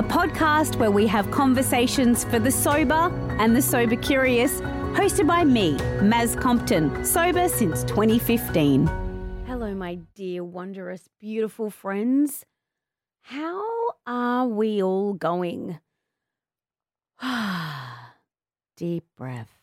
a 0.00 0.02
podcast 0.04 0.76
where 0.76 0.90
we 0.90 1.06
have 1.06 1.30
conversations 1.30 2.24
for 2.24 2.38
the 2.38 2.50
sober 2.50 3.12
and 3.38 3.54
the 3.54 3.60
sober 3.60 3.96
curious 3.96 4.62
hosted 4.96 5.26
by 5.26 5.44
me, 5.44 5.76
Maz 6.00 6.40
Compton, 6.40 7.04
sober 7.04 7.48
since 7.48 7.84
2015. 7.84 8.86
Hello, 9.46 9.74
my 9.74 9.96
dear, 10.14 10.42
wondrous, 10.42 11.06
beautiful 11.20 11.68
friends. 11.68 12.46
How 13.20 13.90
are 14.06 14.46
we 14.46 14.82
all 14.82 15.12
going? 15.12 15.78
Deep 18.78 19.04
breath. 19.18 19.58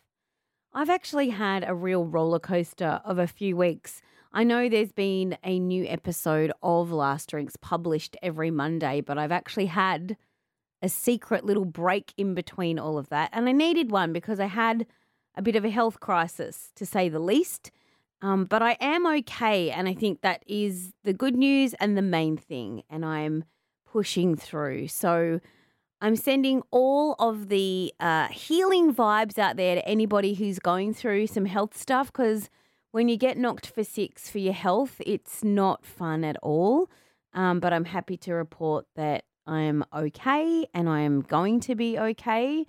I've 0.72 0.92
actually 0.92 1.30
had 1.30 1.68
a 1.68 1.74
real 1.74 2.06
roller 2.06 2.40
coaster 2.40 3.02
of 3.04 3.18
a 3.18 3.26
few 3.26 3.58
weeks. 3.58 4.04
I 4.32 4.44
know 4.44 4.70
there's 4.70 4.92
been 4.92 5.36
a 5.44 5.58
new 5.58 5.88
episode 5.88 6.52
of 6.62 6.92
Last 6.92 7.28
Drinks 7.28 7.56
published 7.56 8.16
every 8.22 8.52
Monday, 8.52 9.02
but 9.02 9.18
I've 9.18 9.32
actually 9.32 9.66
had 9.66 10.16
a 10.82 10.90
secret 10.90 11.46
little 11.46 11.66
break 11.66 12.14
in 12.18 12.34
between 12.34 12.78
all 12.78 12.98
of 12.98 13.10
that. 13.10 13.30
And 13.34 13.48
I 13.50 13.52
needed 13.52 13.92
one 13.92 14.14
because 14.14 14.40
I 14.40 14.46
had 14.46 14.86
a 15.36 15.42
bit 15.42 15.56
of 15.56 15.66
a 15.66 15.70
health 15.70 16.00
crisis, 16.00 16.72
to 16.76 16.86
say 16.86 17.10
the 17.10 17.20
least. 17.20 17.72
Um, 18.22 18.46
but 18.46 18.62
I 18.62 18.78
am 18.80 19.06
okay. 19.06 19.70
And 19.70 19.88
I 19.88 19.94
think 19.94 20.22
that 20.22 20.44
is 20.48 20.94
the 21.04 21.14
good 21.14 21.36
news 21.36 21.74
and 21.76 21.98
the 21.98 22.02
main 22.02 22.38
thing. 22.38 22.84
And 22.90 23.06
I'm 23.06 23.44
pushing 23.86 24.36
through. 24.36 24.88
So 24.88 25.40
I'm 26.02 26.16
sending 26.16 26.62
all 26.72 27.16
of 27.20 27.50
the 27.50 27.94
uh, 28.00 28.28
healing 28.28 28.94
vibes 28.94 29.38
out 29.38 29.56
there 29.56 29.76
to 29.76 29.88
anybody 29.88 30.34
who's 30.34 30.60
going 30.60 30.94
through 30.94 31.28
some 31.28 31.46
health 31.46 31.76
stuff 31.78 32.12
because 32.12 32.50
when 32.92 33.10
you 33.10 33.18
get 33.18 33.38
knocked 33.38 33.68
for 33.68 33.84
six 33.84 34.30
for 34.30 34.40
your 34.40 34.54
health, 34.54 35.02
it's 35.06 35.44
not 35.44 35.86
fun 35.86 36.24
at 36.24 36.38
all. 36.42 36.90
Um, 37.34 37.60
but 37.60 37.74
I'm 37.74 37.86
happy 37.86 38.18
to 38.18 38.34
report 38.34 38.86
that 38.96 39.24
I'm 39.48 39.84
okay 39.96 40.68
and 40.74 40.90
I 40.90 41.02
am 41.02 41.22
going 41.22 41.62
to 41.62 41.76
be 41.76 41.98
okay 41.98 42.66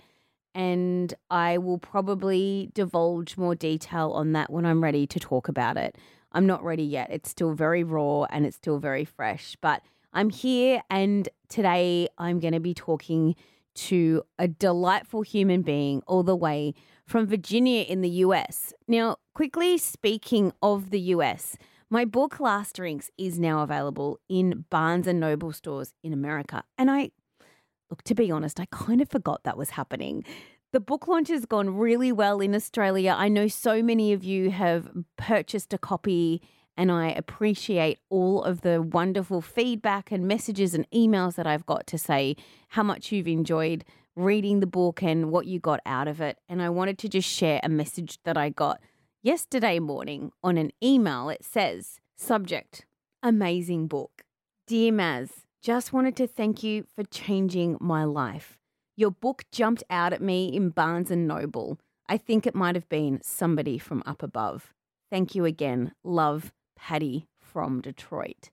and 0.55 1.13
I 1.29 1.57
will 1.57 1.77
probably 1.77 2.71
divulge 2.73 3.37
more 3.37 3.53
detail 3.53 4.11
on 4.11 4.31
that 4.31 4.49
when 4.49 4.65
I'm 4.65 4.81
ready 4.83 5.05
to 5.07 5.19
talk 5.19 5.47
about 5.47 5.77
it. 5.77 5.97
I'm 6.31 6.47
not 6.47 6.63
ready 6.63 6.83
yet. 6.83 7.09
It's 7.11 7.29
still 7.29 7.53
very 7.53 7.83
raw 7.83 8.23
and 8.23 8.45
it's 8.45 8.55
still 8.55 8.79
very 8.79 9.05
fresh, 9.05 9.55
but 9.61 9.81
I'm 10.13 10.29
here 10.29 10.81
and 10.89 11.27
today 11.49 12.07
I'm 12.17 12.39
going 12.39 12.53
to 12.53 12.59
be 12.59 12.73
talking 12.73 13.35
to 13.75 14.23
a 14.37 14.47
delightful 14.47 15.21
human 15.21 15.61
being 15.61 16.01
all 16.07 16.23
the 16.23 16.35
way 16.35 16.73
from 17.05 17.27
Virginia 17.27 17.83
in 17.83 18.01
the 18.01 18.09
US. 18.09 18.73
Now, 18.87 19.17
quickly 19.33 19.77
speaking 19.77 20.53
of 20.61 20.89
the 20.89 20.99
US, 20.99 21.57
my 21.89 22.05
book 22.05 22.39
Last 22.39 22.75
Drinks 22.75 23.09
is 23.17 23.39
now 23.39 23.61
available 23.61 24.19
in 24.29 24.65
Barnes 24.69 25.07
and 25.07 25.19
Noble 25.19 25.51
stores 25.51 25.93
in 26.03 26.13
America. 26.13 26.63
And 26.77 26.89
I 26.89 27.11
Look, 27.89 28.03
to 28.03 28.15
be 28.15 28.29
honest, 28.29 28.59
I 28.59 28.67
kind 28.69 29.01
of 29.01 29.09
forgot 29.09 29.43
that 29.43 29.57
was 29.57 29.71
happening. 29.71 30.23
The 30.71 30.79
book 30.79 31.07
launch 31.07 31.29
has 31.29 31.45
gone 31.45 31.75
really 31.75 32.11
well 32.11 32.39
in 32.39 32.53
Australia. 32.53 33.15
I 33.17 33.27
know 33.27 33.47
so 33.47 33.81
many 33.81 34.13
of 34.13 34.23
you 34.23 34.51
have 34.51 34.89
purchased 35.17 35.73
a 35.73 35.79
copy, 35.79 36.43
and 36.77 36.91
I 36.91 37.09
appreciate 37.09 37.97
all 38.09 38.43
of 38.43 38.61
the 38.61 38.81
wonderful 38.81 39.41
feedback 39.41 40.11
and 40.11 40.27
messages 40.27 40.75
and 40.75 40.89
emails 40.91 41.35
that 41.35 41.47
I've 41.47 41.65
got 41.65 41.87
to 41.87 41.97
say 41.97 42.35
how 42.69 42.83
much 42.83 43.11
you've 43.11 43.27
enjoyed 43.27 43.83
reading 44.15 44.59
the 44.59 44.67
book 44.67 45.01
and 45.01 45.31
what 45.31 45.47
you 45.47 45.59
got 45.59 45.79
out 45.85 46.07
of 46.07 46.21
it. 46.21 46.37
And 46.47 46.61
I 46.61 46.69
wanted 46.69 46.99
to 46.99 47.09
just 47.09 47.27
share 47.27 47.59
a 47.63 47.69
message 47.69 48.19
that 48.23 48.37
I 48.37 48.49
got 48.49 48.79
yesterday 49.21 49.79
morning 49.79 50.31
on 50.43 50.57
an 50.57 50.71
email. 50.83 51.29
It 51.29 51.43
says, 51.43 51.99
Subject 52.17 52.85
Amazing 53.21 53.87
book. 53.87 54.23
Dear 54.65 54.93
Maz, 54.93 55.29
just 55.61 55.91
wanted 55.91 56.15
to 56.17 56.27
thank 56.27 56.63
you 56.63 56.85
for 56.95 57.03
changing 57.03 57.77
my 57.81 58.05
life. 58.05 58.57
Your 58.95 59.11
book 59.11 59.43
jumped 59.51 59.83
out 59.89 60.13
at 60.13 60.21
me 60.21 60.47
in 60.47 60.69
Barnes 60.69 61.11
and 61.11 61.27
Noble. 61.27 61.79
I 62.07 62.17
think 62.17 62.47
it 62.47 62.55
might 62.55 62.75
have 62.75 62.87
been 62.87 63.19
somebody 63.21 63.77
from 63.77 64.03
up 64.05 64.23
above. 64.23 64.73
Thank 65.09 65.35
you 65.35 65.43
again. 65.43 65.93
Love, 66.03 66.53
Patty 66.77 67.27
from 67.39 67.81
Detroit. 67.81 68.51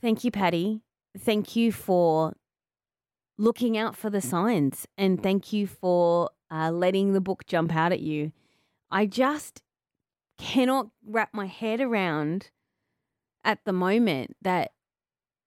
Thank 0.00 0.22
you, 0.22 0.30
Patty. 0.30 0.82
Thank 1.18 1.56
you 1.56 1.72
for 1.72 2.34
looking 3.36 3.76
out 3.76 3.96
for 3.96 4.10
the 4.10 4.20
signs 4.20 4.86
and 4.96 5.20
thank 5.22 5.52
you 5.52 5.66
for 5.66 6.30
uh, 6.50 6.70
letting 6.70 7.12
the 7.12 7.20
book 7.20 7.46
jump 7.46 7.74
out 7.74 7.92
at 7.92 8.00
you. 8.00 8.32
I 8.90 9.06
just 9.06 9.62
cannot 10.42 10.88
wrap 11.06 11.32
my 11.32 11.46
head 11.46 11.80
around 11.80 12.50
at 13.44 13.64
the 13.64 13.72
moment 13.72 14.36
that 14.42 14.72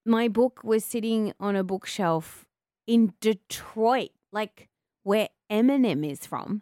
my 0.05 0.29
book 0.29 0.61
was 0.63 0.85
sitting 0.85 1.33
on 1.37 1.55
a 1.57 1.65
bookshelf 1.65 2.45
in 2.87 3.13
Detroit, 3.19 4.11
like 4.31 4.69
where 5.03 5.27
Eminem 5.51 6.09
is 6.09 6.25
from. 6.25 6.61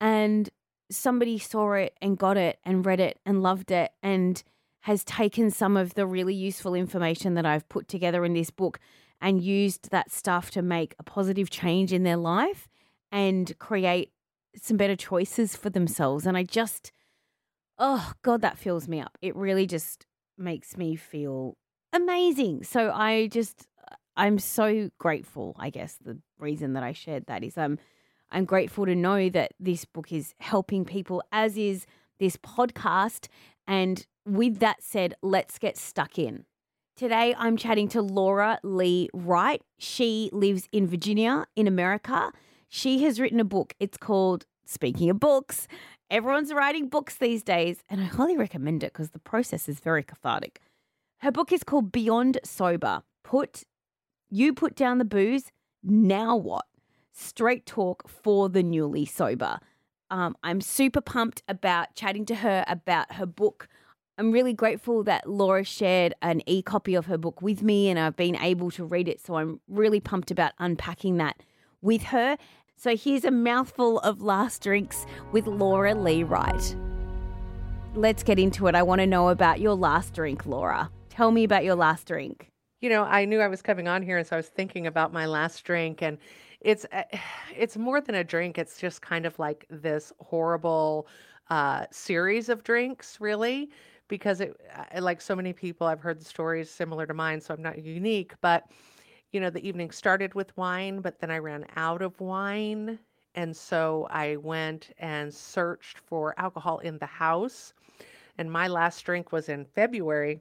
And 0.00 0.50
somebody 0.90 1.38
saw 1.38 1.74
it 1.74 1.96
and 2.02 2.18
got 2.18 2.36
it 2.36 2.58
and 2.64 2.84
read 2.84 2.98
it 2.98 3.20
and 3.24 3.40
loved 3.40 3.70
it 3.70 3.92
and 4.02 4.42
has 4.80 5.04
taken 5.04 5.50
some 5.50 5.76
of 5.76 5.94
the 5.94 6.06
really 6.06 6.34
useful 6.34 6.74
information 6.74 7.34
that 7.34 7.46
I've 7.46 7.68
put 7.68 7.86
together 7.86 8.24
in 8.24 8.34
this 8.34 8.50
book 8.50 8.80
and 9.20 9.40
used 9.40 9.90
that 9.90 10.10
stuff 10.10 10.50
to 10.50 10.60
make 10.60 10.96
a 10.98 11.04
positive 11.04 11.50
change 11.50 11.92
in 11.92 12.02
their 12.02 12.16
life 12.16 12.68
and 13.12 13.56
create 13.60 14.10
some 14.60 14.76
better 14.76 14.96
choices 14.96 15.54
for 15.54 15.70
themselves. 15.70 16.26
And 16.26 16.36
I 16.36 16.42
just, 16.42 16.90
oh 17.78 18.12
God, 18.22 18.42
that 18.42 18.58
fills 18.58 18.88
me 18.88 19.00
up. 19.00 19.16
It 19.20 19.34
really 19.36 19.66
just 19.66 20.06
makes 20.36 20.76
me 20.76 20.96
feel 20.96 21.56
amazing. 21.92 22.64
So 22.64 22.90
I 22.90 23.28
just 23.28 23.66
I'm 24.16 24.38
so 24.38 24.90
grateful. 24.98 25.56
I 25.58 25.70
guess 25.70 25.96
the 25.96 26.18
reason 26.38 26.74
that 26.74 26.82
I 26.82 26.92
shared 26.92 27.26
that 27.26 27.42
is 27.42 27.58
I'm 27.58 27.78
I'm 28.30 28.44
grateful 28.44 28.86
to 28.86 28.94
know 28.94 29.28
that 29.28 29.52
this 29.60 29.84
book 29.84 30.12
is 30.12 30.34
helping 30.38 30.84
people, 30.84 31.22
as 31.30 31.56
is 31.56 31.86
this 32.18 32.36
podcast. 32.36 33.28
And 33.66 34.06
with 34.26 34.58
that 34.58 34.82
said, 34.82 35.14
let's 35.22 35.58
get 35.58 35.76
stuck 35.76 36.18
in. 36.18 36.44
Today, 36.96 37.34
I'm 37.36 37.56
chatting 37.56 37.88
to 37.88 38.02
Laura 38.02 38.58
Lee 38.62 39.08
Wright. 39.12 39.60
She 39.78 40.30
lives 40.32 40.68
in 40.70 40.86
Virginia, 40.86 41.46
in 41.56 41.66
America. 41.66 42.30
She 42.68 43.02
has 43.02 43.20
written 43.20 43.40
a 43.40 43.44
book. 43.44 43.74
It's 43.80 43.96
called, 43.96 44.46
speaking 44.64 45.10
of 45.10 45.18
books, 45.18 45.66
everyone's 46.14 46.52
writing 46.52 46.88
books 46.88 47.16
these 47.16 47.42
days. 47.42 47.82
And 47.90 48.00
I 48.00 48.04
highly 48.04 48.36
recommend 48.36 48.84
it 48.84 48.92
because 48.92 49.10
the 49.10 49.18
process 49.18 49.68
is 49.68 49.80
very 49.80 50.04
cathartic. 50.04 50.60
Her 51.18 51.32
book 51.32 51.50
is 51.50 51.64
called 51.64 51.90
Beyond 51.90 52.38
Sober. 52.44 53.02
Put 53.24 53.64
you 54.30 54.54
put 54.54 54.76
down 54.76 54.98
the 54.98 55.04
booze, 55.04 55.50
now 55.82 56.36
what? 56.36 56.66
Straight 57.12 57.66
talk 57.66 58.08
for 58.08 58.48
the 58.48 58.62
newly 58.62 59.04
sober. 59.04 59.58
Um, 60.10 60.36
I'm 60.44 60.60
super 60.60 61.00
pumped 61.00 61.42
about 61.48 61.94
chatting 61.96 62.26
to 62.26 62.36
her 62.36 62.64
about 62.68 63.14
her 63.14 63.26
book. 63.26 63.68
I'm 64.16 64.30
really 64.30 64.52
grateful 64.54 65.02
that 65.04 65.28
Laura 65.28 65.64
shared 65.64 66.14
an 66.22 66.42
e 66.46 66.62
copy 66.62 66.94
of 66.94 67.06
her 67.06 67.18
book 67.18 67.42
with 67.42 67.62
me 67.62 67.90
and 67.90 67.98
I've 67.98 68.16
been 68.16 68.36
able 68.36 68.70
to 68.72 68.84
read 68.84 69.08
it. 69.08 69.20
So 69.20 69.34
I'm 69.34 69.60
really 69.68 70.00
pumped 70.00 70.30
about 70.30 70.52
unpacking 70.60 71.16
that 71.16 71.42
with 71.82 72.04
her. 72.04 72.38
So 72.76 72.96
here's 72.96 73.24
a 73.24 73.30
mouthful 73.30 74.00
of 74.00 74.20
last 74.20 74.62
drinks 74.62 75.06
with 75.32 75.46
Laura 75.46 75.94
Lee 75.94 76.22
Wright. 76.22 76.76
Let's 77.94 78.22
get 78.22 78.38
into 78.38 78.66
it. 78.66 78.74
I 78.74 78.82
want 78.82 79.00
to 79.00 79.06
know 79.06 79.28
about 79.28 79.60
your 79.60 79.74
last 79.74 80.12
drink, 80.12 80.44
Laura. 80.44 80.90
Tell 81.08 81.30
me 81.30 81.44
about 81.44 81.64
your 81.64 81.76
last 81.76 82.06
drink. 82.06 82.50
You 82.80 82.90
know, 82.90 83.04
I 83.04 83.24
knew 83.24 83.40
I 83.40 83.48
was 83.48 83.62
coming 83.62 83.88
on 83.88 84.02
here, 84.02 84.18
and 84.18 84.26
so 84.26 84.36
I 84.36 84.38
was 84.38 84.48
thinking 84.48 84.86
about 84.86 85.12
my 85.12 85.24
last 85.24 85.64
drink, 85.64 86.02
and 86.02 86.18
it's 86.60 86.84
eh, 86.92 87.04
it's 87.56 87.76
more 87.76 88.00
than 88.00 88.16
a 88.16 88.24
drink. 88.24 88.58
It's 88.58 88.78
just 88.78 89.00
kind 89.00 89.24
of 89.24 89.38
like 89.38 89.64
this 89.70 90.12
horrible 90.18 91.06
uh, 91.48 91.86
series 91.90 92.48
of 92.48 92.64
drinks, 92.64 93.18
really, 93.20 93.70
because 94.08 94.40
it 94.40 94.60
like 94.98 95.20
so 95.20 95.36
many 95.36 95.52
people, 95.52 95.86
I've 95.86 96.00
heard 96.00 96.20
the 96.20 96.24
stories 96.24 96.68
similar 96.68 97.06
to 97.06 97.14
mine, 97.14 97.40
so 97.40 97.54
I'm 97.54 97.62
not 97.62 97.82
unique. 97.82 98.34
But 98.40 98.64
you 99.34 99.40
know, 99.40 99.50
the 99.50 99.66
evening 99.66 99.90
started 99.90 100.34
with 100.34 100.56
wine, 100.56 101.00
but 101.00 101.18
then 101.18 101.30
I 101.30 101.38
ran 101.38 101.66
out 101.76 102.02
of 102.02 102.20
wine, 102.20 102.98
and 103.34 103.56
so 103.56 104.06
I 104.10 104.36
went 104.36 104.92
and 104.98 105.34
searched 105.34 105.98
for 105.98 106.34
alcohol 106.38 106.78
in 106.78 106.98
the 106.98 107.06
house. 107.06 107.74
And 108.38 108.50
my 108.50 108.68
last 108.68 109.02
drink 109.04 109.32
was 109.32 109.48
in 109.48 109.64
February 109.64 110.40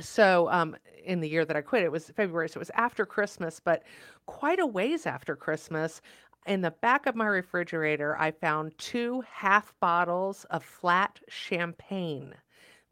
so 0.00 0.48
um, 0.50 0.76
in 1.04 1.20
the 1.20 1.28
year 1.28 1.44
that 1.44 1.56
I 1.56 1.60
quit, 1.60 1.84
it 1.84 1.92
was 1.92 2.10
February, 2.10 2.48
so 2.48 2.58
it 2.58 2.60
was 2.60 2.70
after 2.74 3.06
Christmas, 3.06 3.60
but 3.60 3.82
quite 4.26 4.58
a 4.58 4.66
ways 4.66 5.06
after 5.06 5.36
Christmas. 5.36 6.00
In 6.46 6.60
the 6.60 6.72
back 6.72 7.06
of 7.06 7.14
my 7.14 7.26
refrigerator, 7.26 8.16
I 8.18 8.32
found 8.32 8.76
two 8.78 9.22
half 9.30 9.72
bottles 9.80 10.44
of 10.50 10.64
flat 10.64 11.20
champagne 11.28 12.34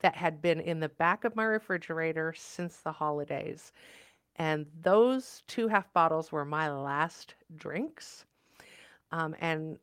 that 0.00 0.17
had 0.17 0.41
been 0.41 0.61
in 0.61 0.81
the 0.81 0.88
back 0.88 1.25
of 1.25 1.37
my 1.37 1.44
refrigerator 1.44 2.35
since 2.37 2.79
the 2.79 2.93
holidays. 2.93 3.73
And 4.37 4.67
those 4.81 5.43
two 5.46 5.69
half 5.69 5.93
bottles 5.93 6.32
were 6.32 6.44
my 6.44 6.70
last 6.73 7.34
drinks. 7.56 8.25
Um, 9.11 9.34
and 9.40 9.79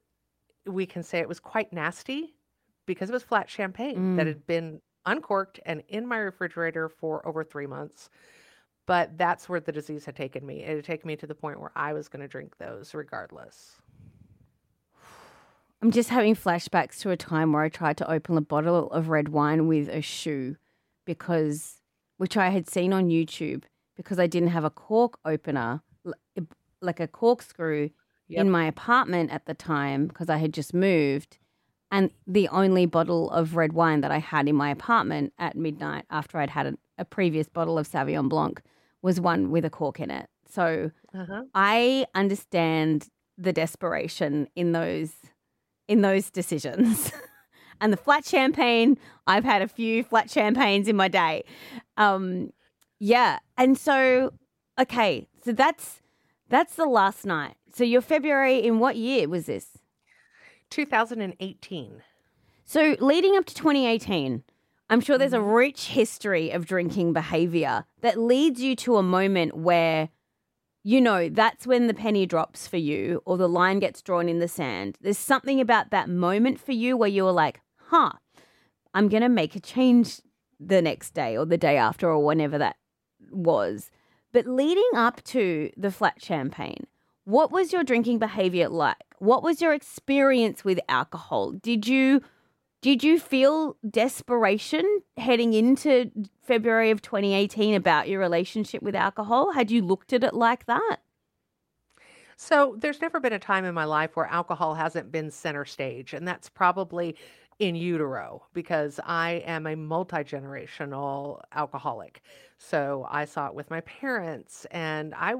we 0.65 0.85
can 0.85 1.03
say 1.03 1.19
it 1.19 1.27
was 1.27 1.39
quite 1.39 1.71
nasty 1.71 2.33
because 2.85 3.09
it 3.09 3.13
was 3.13 3.23
flat 3.23 3.49
champagne 3.49 4.15
that 4.15 4.25
Mm. 4.25 4.27
had 4.27 4.47
been 4.47 4.81
uncorked 5.05 5.59
and 5.65 5.83
in 5.87 6.05
my 6.07 6.17
refrigerator 6.17 6.89
for 6.89 7.25
over 7.27 7.43
three 7.43 7.67
months. 7.67 8.09
But 8.87 9.17
that's 9.19 9.47
where 9.47 9.59
the 9.59 9.71
disease 9.71 10.05
had 10.05 10.15
taken 10.15 10.43
me. 10.45 10.63
It 10.63 10.75
had 10.77 10.85
taken 10.85 11.07
me 11.07 11.15
to 11.17 11.27
the 11.27 11.35
point 11.35 11.59
where 11.59 11.71
I 11.75 11.93
was 11.93 12.07
going 12.09 12.21
to 12.21 12.27
drink 12.27 12.57
those 12.57 12.95
regardless. 12.95 13.75
I'm 15.81 15.91
just 15.91 16.09
having 16.09 16.35
flashbacks 16.35 16.99
to 17.01 17.11
a 17.11 17.17
time 17.17 17.53
where 17.53 17.61
I 17.63 17.69
tried 17.69 17.97
to 17.97 18.11
open 18.11 18.35
a 18.35 18.41
bottle 18.41 18.89
of 18.91 19.09
red 19.09 19.29
wine 19.29 19.67
with 19.67 19.87
a 19.89 20.01
shoe 20.01 20.57
because, 21.05 21.81
which 22.17 22.35
I 22.35 22.49
had 22.49 22.67
seen 22.67 22.91
on 22.91 23.07
YouTube, 23.09 23.63
because 23.99 24.17
I 24.17 24.27
didn't 24.27 24.49
have 24.49 24.63
a 24.63 24.69
cork 24.69 25.19
opener, 25.25 25.81
like 26.81 26.99
a 27.01 27.07
corkscrew 27.07 27.89
Yep. 28.29 28.41
in 28.45 28.51
my 28.51 28.65
apartment 28.65 29.31
at 29.31 29.45
the 29.45 29.53
time 29.55 30.07
because 30.07 30.29
I 30.29 30.37
had 30.37 30.53
just 30.53 30.73
moved. 30.73 31.37
And 31.91 32.11
the 32.27 32.47
only 32.49 32.85
bottle 32.85 33.29
of 33.31 33.55
red 33.55 33.73
wine 33.73 34.01
that 34.01 34.11
I 34.11 34.19
had 34.19 34.47
in 34.47 34.55
my 34.55 34.69
apartment 34.69 35.33
at 35.39 35.57
midnight 35.57 36.05
after 36.11 36.37
I'd 36.37 36.51
had 36.51 36.67
a, 36.67 36.77
a 36.99 37.05
previous 37.05 37.49
bottle 37.49 37.77
of 37.79 37.87
Sauvignon 37.89 38.29
Blanc 38.29 38.61
was 39.01 39.19
one 39.19 39.49
with 39.49 39.65
a 39.65 39.69
cork 39.69 39.99
in 39.99 40.11
it. 40.11 40.29
So 40.47 40.91
Uh-huh. 41.13 41.43
I 41.55 42.05
understand 42.15 43.07
the 43.37 43.51
desperation 43.51 44.47
in 44.55 44.71
those 44.73 45.11
in 45.87 46.01
those 46.01 46.29
decisions. 46.29 47.11
and 47.81 47.91
the 47.91 47.97
flat 47.97 48.23
champagne, 48.25 48.97
I've 49.25 49.43
had 49.43 49.61
a 49.63 49.67
few 49.67 50.03
flat 50.03 50.29
champagnes 50.29 50.87
in 50.87 50.95
my 50.95 51.07
day. 51.07 51.43
Um 51.97 52.51
yeah, 52.99 53.39
and 53.57 53.77
so 53.77 54.33
okay, 54.79 55.27
so 55.43 55.51
that's 55.53 56.01
that's 56.49 56.75
the 56.75 56.85
last 56.85 57.25
night. 57.25 57.55
So 57.73 57.83
your 57.83 58.01
February 58.01 58.59
in 58.59 58.79
what 58.79 58.97
year 58.97 59.29
was 59.29 59.45
this? 59.45 59.77
2018. 60.69 62.03
So 62.65 62.95
leading 62.99 63.35
up 63.35 63.45
to 63.45 63.55
2018, 63.55 64.43
I'm 64.89 65.01
sure 65.01 65.17
there's 65.17 65.33
a 65.33 65.37
mm-hmm. 65.37 65.49
rich 65.49 65.85
history 65.87 66.51
of 66.51 66.65
drinking 66.65 67.13
behavior 67.13 67.85
that 68.01 68.19
leads 68.19 68.61
you 68.61 68.75
to 68.77 68.97
a 68.97 69.03
moment 69.03 69.55
where 69.55 70.09
you 70.83 71.01
know 71.01 71.29
that's 71.29 71.67
when 71.67 71.87
the 71.87 71.93
penny 71.93 72.25
drops 72.25 72.67
for 72.67 72.77
you 72.77 73.21
or 73.25 73.37
the 73.37 73.49
line 73.49 73.79
gets 73.79 74.01
drawn 74.01 74.27
in 74.27 74.39
the 74.39 74.47
sand. 74.47 74.97
There's 75.01 75.17
something 75.17 75.61
about 75.61 75.91
that 75.91 76.09
moment 76.09 76.59
for 76.59 76.71
you 76.71 76.97
where 76.97 77.09
you're 77.09 77.31
like, 77.31 77.61
"Huh, 77.87 78.13
I'm 78.93 79.09
going 79.09 79.23
to 79.23 79.29
make 79.29 79.55
a 79.55 79.59
change 79.59 80.21
the 80.59 80.81
next 80.81 81.13
day 81.13 81.37
or 81.37 81.45
the 81.45 81.57
day 81.57 81.77
after 81.77 82.09
or 82.09 82.23
whenever 82.23 82.57
that 82.57 82.75
was." 83.33 83.91
But 84.31 84.45
leading 84.45 84.89
up 84.95 85.23
to 85.25 85.71
the 85.75 85.91
flat 85.91 86.21
champagne, 86.21 86.85
what 87.25 87.51
was 87.51 87.73
your 87.73 87.83
drinking 87.83 88.19
behavior 88.19 88.69
like? 88.69 89.15
What 89.19 89.43
was 89.43 89.61
your 89.61 89.73
experience 89.73 90.63
with 90.63 90.79
alcohol? 90.87 91.51
Did 91.51 91.87
you 91.87 92.21
did 92.81 93.03
you 93.03 93.19
feel 93.19 93.75
desperation 93.89 95.01
heading 95.17 95.53
into 95.53 96.11
February 96.43 96.91
of 96.91 97.01
2018 97.01 97.75
about 97.75 98.07
your 98.07 98.21
relationship 98.21 98.81
with 98.81 98.95
alcohol? 98.95 99.51
Had 99.51 99.69
you 99.69 99.81
looked 99.81 100.13
at 100.13 100.23
it 100.23 100.33
like 100.33 100.65
that? 100.67 100.97
So 102.37 102.77
there's 102.79 103.01
never 103.01 103.19
been 103.19 103.33
a 103.33 103.39
time 103.39 103.65
in 103.65 103.73
my 103.73 103.83
life 103.83 104.15
where 104.15 104.25
alcohol 104.27 104.75
hasn't 104.75 105.11
been 105.11 105.29
center 105.29 105.65
stage, 105.65 106.13
and 106.13 106.25
that's 106.25 106.47
probably 106.47 107.17
in 107.59 107.75
utero 107.75 108.41
because 108.53 108.99
I 109.05 109.43
am 109.45 109.67
a 109.67 109.75
multi 109.75 110.17
generational 110.17 111.41
alcoholic. 111.53 112.21
So 112.57 113.05
I 113.09 113.25
saw 113.25 113.47
it 113.47 113.53
with 113.53 113.69
my 113.69 113.81
parents, 113.81 114.65
and 114.71 115.13
I 115.15 115.35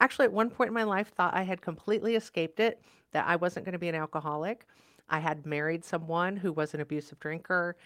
actually 0.00 0.24
at 0.24 0.32
one 0.32 0.50
point 0.50 0.68
in 0.68 0.74
my 0.74 0.84
life 0.84 1.12
thought 1.14 1.34
I 1.34 1.42
had 1.42 1.60
completely 1.60 2.16
escaped 2.16 2.60
it, 2.60 2.80
that 3.12 3.26
I 3.26 3.36
wasn't 3.36 3.64
going 3.64 3.74
to 3.74 3.78
be 3.78 3.88
an 3.88 3.94
alcoholic. 3.94 4.66
I 5.08 5.18
had 5.18 5.46
married 5.46 5.84
someone 5.84 6.36
who 6.36 6.52
was 6.52 6.74
an 6.74 6.80
abusive 6.80 7.20
drinker, 7.20 7.76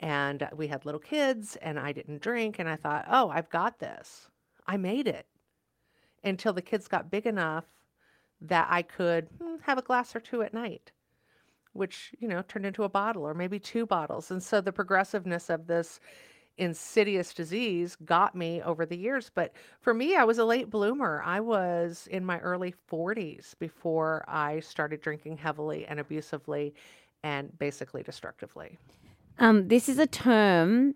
and 0.00 0.46
we 0.56 0.66
had 0.66 0.84
little 0.84 1.00
kids, 1.00 1.56
and 1.62 1.78
I 1.78 1.92
didn't 1.92 2.20
drink, 2.20 2.58
and 2.58 2.68
I 2.68 2.76
thought, 2.76 3.06
oh, 3.10 3.30
I've 3.30 3.48
got 3.50 3.78
this. 3.78 4.28
I 4.66 4.76
made 4.76 5.06
it 5.06 5.26
until 6.22 6.52
the 6.52 6.62
kids 6.62 6.88
got 6.88 7.10
big 7.10 7.26
enough 7.26 7.64
that 8.40 8.66
I 8.70 8.82
could 8.82 9.28
hmm, 9.40 9.56
have 9.62 9.78
a 9.78 9.82
glass 9.82 10.14
or 10.16 10.20
two 10.20 10.42
at 10.42 10.54
night, 10.54 10.90
which, 11.74 12.12
you 12.18 12.26
know, 12.26 12.42
turned 12.42 12.66
into 12.66 12.84
a 12.84 12.88
bottle 12.88 13.26
or 13.26 13.34
maybe 13.34 13.58
two 13.58 13.86
bottles. 13.86 14.30
And 14.30 14.42
so 14.42 14.60
the 14.60 14.72
progressiveness 14.72 15.50
of 15.50 15.66
this 15.66 16.00
insidious 16.56 17.34
disease 17.34 17.96
got 18.04 18.34
me 18.34 18.62
over 18.62 18.86
the 18.86 18.96
years. 18.96 19.30
But 19.34 19.52
for 19.80 19.92
me, 19.92 20.16
I 20.16 20.24
was 20.24 20.38
a 20.38 20.44
late 20.44 20.70
bloomer. 20.70 21.22
I 21.24 21.40
was 21.40 22.08
in 22.10 22.24
my 22.24 22.38
early 22.38 22.74
40s 22.90 23.58
before 23.58 24.24
I 24.28 24.60
started 24.60 25.00
drinking 25.00 25.36
heavily 25.36 25.84
and 25.86 26.00
abusively 26.00 26.74
and 27.22 27.56
basically 27.58 28.02
destructively. 28.02 28.78
Um, 29.38 29.68
this 29.68 29.88
is 29.88 29.98
a 29.98 30.06
term 30.06 30.94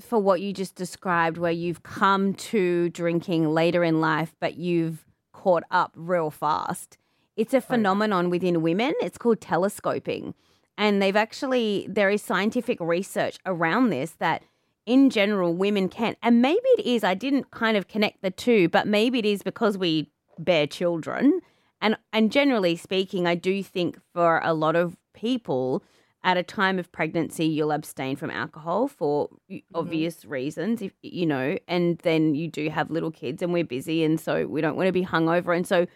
for 0.00 0.18
what 0.18 0.40
you 0.40 0.52
just 0.52 0.74
described, 0.74 1.38
where 1.38 1.52
you've 1.52 1.82
come 1.82 2.34
to 2.34 2.88
drinking 2.90 3.48
later 3.48 3.82
in 3.82 4.00
life, 4.00 4.34
but 4.40 4.56
you've 4.56 5.04
caught 5.32 5.64
up 5.70 5.92
real 5.96 6.30
fast. 6.30 6.98
It's 7.36 7.54
a 7.54 7.60
phenomenon 7.60 8.30
within 8.30 8.62
women. 8.62 8.94
It's 9.00 9.18
called 9.18 9.40
telescoping. 9.40 10.34
And 10.78 11.00
they've 11.00 11.16
actually, 11.16 11.86
there 11.88 12.10
is 12.10 12.22
scientific 12.22 12.80
research 12.80 13.38
around 13.46 13.90
this 13.90 14.12
that 14.18 14.42
in 14.84 15.10
general, 15.10 15.54
women 15.54 15.88
can. 15.88 16.16
And 16.22 16.40
maybe 16.40 16.60
it 16.78 16.86
is, 16.86 17.02
I 17.02 17.14
didn't 17.14 17.50
kind 17.50 17.76
of 17.76 17.88
connect 17.88 18.22
the 18.22 18.30
two, 18.30 18.68
but 18.68 18.86
maybe 18.86 19.18
it 19.18 19.24
is 19.24 19.42
because 19.42 19.76
we 19.76 20.10
bear 20.38 20.66
children. 20.66 21.40
And, 21.80 21.96
and 22.12 22.30
generally 22.30 22.76
speaking, 22.76 23.26
I 23.26 23.34
do 23.34 23.62
think 23.62 23.98
for 24.14 24.40
a 24.44 24.54
lot 24.54 24.76
of 24.76 24.96
people, 25.12 25.82
at 26.22 26.36
a 26.36 26.42
time 26.42 26.78
of 26.78 26.90
pregnancy, 26.90 27.46
you'll 27.46 27.70
abstain 27.70 28.16
from 28.16 28.30
alcohol 28.30 28.88
for 28.88 29.28
y- 29.48 29.56
mm-hmm. 29.56 29.76
obvious 29.76 30.24
reasons, 30.24 30.82
if 30.82 30.92
you 31.00 31.24
know, 31.24 31.56
and 31.68 31.98
then 31.98 32.34
you 32.34 32.48
do 32.48 32.68
have 32.68 32.90
little 32.90 33.12
kids 33.12 33.42
and 33.42 33.52
we're 33.52 33.64
busy 33.64 34.02
and 34.02 34.18
so 34.18 34.46
we 34.46 34.60
don't 34.60 34.76
want 34.76 34.88
to 34.88 34.92
be 34.92 35.04
hungover. 35.04 35.54
And 35.54 35.66
so 35.66 35.86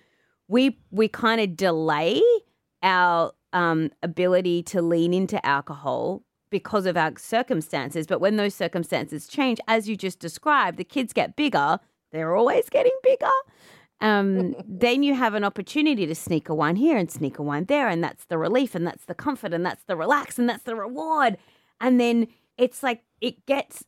we 0.50 0.78
we 0.90 1.08
kind 1.08 1.40
of 1.40 1.56
delay 1.56 2.20
our 2.82 3.32
um, 3.52 3.90
ability 4.02 4.62
to 4.64 4.82
lean 4.82 5.14
into 5.14 5.44
alcohol 5.46 6.22
because 6.50 6.86
of 6.86 6.96
our 6.96 7.12
circumstances. 7.16 8.06
But 8.06 8.20
when 8.20 8.36
those 8.36 8.54
circumstances 8.54 9.28
change, 9.28 9.60
as 9.68 9.88
you 9.88 9.96
just 9.96 10.18
described, 10.18 10.76
the 10.76 10.84
kids 10.84 11.12
get 11.12 11.36
bigger, 11.36 11.78
they're 12.10 12.34
always 12.34 12.68
getting 12.68 12.96
bigger. 13.02 13.30
Um, 14.00 14.56
then 14.68 15.04
you 15.04 15.14
have 15.14 15.34
an 15.34 15.44
opportunity 15.44 16.04
to 16.06 16.14
sneak 16.14 16.48
a 16.48 16.54
wine 16.54 16.76
here 16.76 16.96
and 16.96 17.10
sneak 17.10 17.38
a 17.38 17.42
wine 17.42 17.66
there, 17.66 17.88
and 17.88 18.02
that's 18.02 18.24
the 18.24 18.36
relief, 18.36 18.74
and 18.74 18.84
that's 18.86 19.04
the 19.04 19.14
comfort, 19.14 19.54
and 19.54 19.64
that's 19.64 19.84
the 19.84 19.96
relax, 19.96 20.38
and 20.38 20.48
that's 20.48 20.64
the 20.64 20.74
reward. 20.74 21.36
And 21.80 22.00
then 22.00 22.26
it's 22.58 22.82
like 22.82 23.04
it 23.20 23.46
gets 23.46 23.84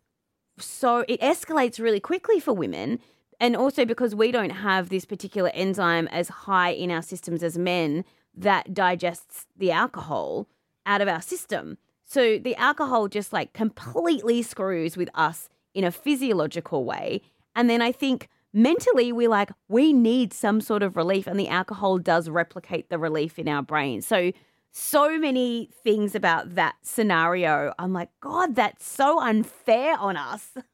so 0.58 1.04
it 1.08 1.20
escalates 1.20 1.80
really 1.80 2.00
quickly 2.00 2.38
for 2.38 2.52
women. 2.52 3.00
And 3.42 3.56
also 3.56 3.84
because 3.84 4.14
we 4.14 4.30
don't 4.30 4.50
have 4.50 4.88
this 4.88 5.04
particular 5.04 5.50
enzyme 5.52 6.06
as 6.12 6.28
high 6.28 6.70
in 6.70 6.92
our 6.92 7.02
systems 7.02 7.42
as 7.42 7.58
men 7.58 8.04
that 8.36 8.72
digests 8.72 9.46
the 9.56 9.72
alcohol 9.72 10.46
out 10.86 11.00
of 11.00 11.08
our 11.08 11.20
system. 11.20 11.76
So 12.04 12.38
the 12.38 12.54
alcohol 12.54 13.08
just 13.08 13.32
like 13.32 13.52
completely 13.52 14.42
screws 14.42 14.96
with 14.96 15.10
us 15.16 15.48
in 15.74 15.82
a 15.82 15.90
physiological 15.90 16.84
way. 16.84 17.20
And 17.56 17.68
then 17.68 17.82
I 17.82 17.90
think 17.90 18.28
mentally 18.52 19.10
we're 19.10 19.28
like, 19.28 19.50
we 19.66 19.92
need 19.92 20.32
some 20.32 20.60
sort 20.60 20.84
of 20.84 20.96
relief, 20.96 21.26
and 21.26 21.38
the 21.38 21.48
alcohol 21.48 21.98
does 21.98 22.28
replicate 22.28 22.90
the 22.90 22.98
relief 22.98 23.40
in 23.40 23.48
our 23.48 23.62
brain. 23.62 24.02
So, 24.02 24.30
so 24.70 25.18
many 25.18 25.68
things 25.82 26.14
about 26.14 26.54
that 26.54 26.76
scenario. 26.82 27.74
I'm 27.78 27.92
like, 27.92 28.08
God, 28.20 28.54
that's 28.54 28.86
so 28.86 29.20
unfair 29.20 29.98
on 29.98 30.16
us. 30.16 30.50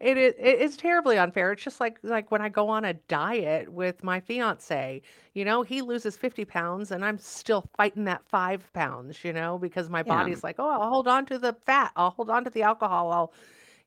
It 0.00 0.18
is 0.18 0.34
it 0.38 0.60
is 0.60 0.76
terribly 0.76 1.16
unfair. 1.18 1.52
It's 1.52 1.62
just 1.62 1.80
like 1.80 1.98
like 2.02 2.30
when 2.30 2.42
I 2.42 2.48
go 2.48 2.68
on 2.68 2.84
a 2.84 2.94
diet 2.94 3.72
with 3.72 4.02
my 4.02 4.18
fiance, 4.20 5.00
you 5.34 5.44
know, 5.44 5.62
he 5.62 5.80
loses 5.82 6.16
50 6.16 6.44
pounds 6.44 6.90
and 6.90 7.04
I'm 7.04 7.18
still 7.18 7.68
fighting 7.76 8.04
that 8.04 8.22
five 8.26 8.70
pounds, 8.72 9.24
you 9.24 9.32
know, 9.32 9.58
because 9.58 9.88
my 9.88 10.02
Yeah. 10.04 10.14
body's 10.16 10.42
like, 10.42 10.56
oh, 10.58 10.68
I'll 10.68 10.90
hold 10.90 11.08
on 11.08 11.26
to 11.26 11.38
the 11.38 11.52
fat, 11.64 11.92
I'll 11.96 12.10
hold 12.10 12.30
on 12.30 12.44
to 12.44 12.50
the 12.50 12.62
alcohol, 12.62 13.12
I'll, 13.12 13.32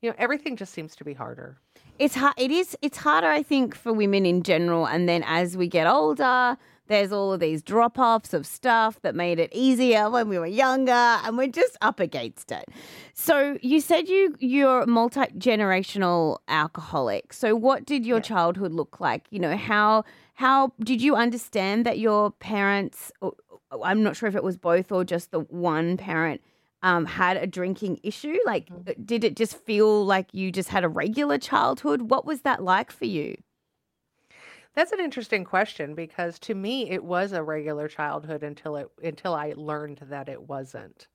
you 0.00 0.08
know, 0.10 0.16
everything 0.18 0.56
just 0.56 0.72
seems 0.72 0.96
to 0.96 1.04
be 1.04 1.12
harder. 1.14 1.58
It's 1.98 2.14
hard. 2.14 2.34
It 2.38 2.50
is. 2.50 2.76
It's 2.80 2.96
harder, 2.98 3.26
I 3.28 3.42
think, 3.42 3.74
for 3.74 3.92
women 3.92 4.24
in 4.24 4.42
general. 4.42 4.86
And 4.86 5.08
then 5.08 5.22
as 5.26 5.56
we 5.56 5.68
get 5.68 5.86
older, 5.86 6.56
there's 6.90 7.12
all 7.12 7.32
of 7.32 7.40
these 7.40 7.62
drop 7.62 7.98
offs 7.98 8.34
of 8.34 8.44
stuff 8.44 9.00
that 9.02 9.14
made 9.14 9.38
it 9.38 9.48
easier 9.52 10.10
when 10.10 10.28
we 10.28 10.38
were 10.38 10.46
younger, 10.46 10.92
and 10.92 11.38
we're 11.38 11.46
just 11.46 11.76
up 11.80 12.00
against 12.00 12.50
it. 12.52 12.64
So 13.14 13.56
you 13.62 13.80
said 13.80 14.08
you 14.08 14.34
you're 14.40 14.84
multi 14.86 15.20
generational 15.38 16.38
alcoholic. 16.48 17.32
So 17.32 17.54
what 17.54 17.86
did 17.86 18.04
your 18.04 18.18
Yeah. 18.18 18.22
childhood 18.22 18.72
look 18.72 19.00
like? 19.00 19.26
You 19.30 19.38
know 19.38 19.56
how 19.56 20.04
how 20.34 20.72
did 20.82 21.00
you 21.00 21.14
understand 21.16 21.86
that 21.86 21.98
your 21.98 22.32
parents? 22.32 23.12
or- 23.20 23.34
I'm 23.84 24.02
not 24.02 24.16
sure 24.16 24.28
if 24.28 24.34
it 24.34 24.42
was 24.42 24.56
both 24.56 24.90
or 24.90 25.04
just 25.04 25.30
the 25.30 25.40
one 25.40 25.96
parent 25.96 26.40
um, 26.82 27.04
had 27.06 27.36
a 27.36 27.46
drinking 27.46 28.00
issue? 28.02 28.36
Like, 28.44 28.68
Mm-hmm. 28.68 29.04
did 29.04 29.22
it 29.22 29.36
just 29.36 29.56
feel 29.64 30.04
like 30.04 30.26
you 30.34 30.50
just 30.50 30.70
had 30.70 30.82
a 30.82 30.88
regular 30.88 31.38
childhood? 31.38 32.10
What 32.10 32.26
was 32.26 32.40
that 32.40 32.64
like 32.64 32.90
for 32.90 33.04
you? 33.04 33.36
That's 34.74 34.92
an 34.92 35.00
interesting 35.00 35.44
question 35.44 35.94
because 35.94 36.38
to 36.40 36.54
me 36.54 36.90
it 36.90 37.04
was 37.04 37.32
a 37.32 37.42
regular 37.42 37.88
childhood 37.88 38.42
until 38.42 38.76
it 38.76 38.88
until 39.02 39.34
I 39.34 39.52
learned 39.56 39.98
that 40.02 40.28
it 40.28 40.42
wasn't. 40.48 41.08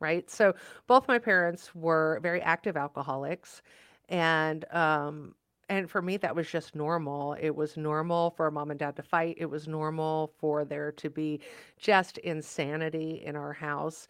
Right? 0.00 0.30
So 0.30 0.54
both 0.86 1.08
my 1.08 1.18
parents 1.18 1.74
were 1.74 2.20
very 2.22 2.42
active 2.42 2.76
alcoholics 2.76 3.62
and 4.08 4.64
um 4.72 5.34
and 5.68 5.90
for 5.90 6.02
me 6.02 6.16
that 6.18 6.36
was 6.36 6.50
just 6.50 6.74
normal. 6.74 7.34
It 7.34 7.50
was 7.56 7.76
normal 7.76 8.30
for 8.32 8.50
mom 8.50 8.70
and 8.70 8.80
dad 8.80 8.96
to 8.96 9.02
fight. 9.02 9.36
It 9.38 9.46
was 9.46 9.68
normal 9.68 10.32
for 10.38 10.64
there 10.64 10.92
to 10.92 11.10
be 11.10 11.40
just 11.78 12.18
insanity 12.18 13.22
in 13.24 13.36
our 13.36 13.52
house. 13.54 14.08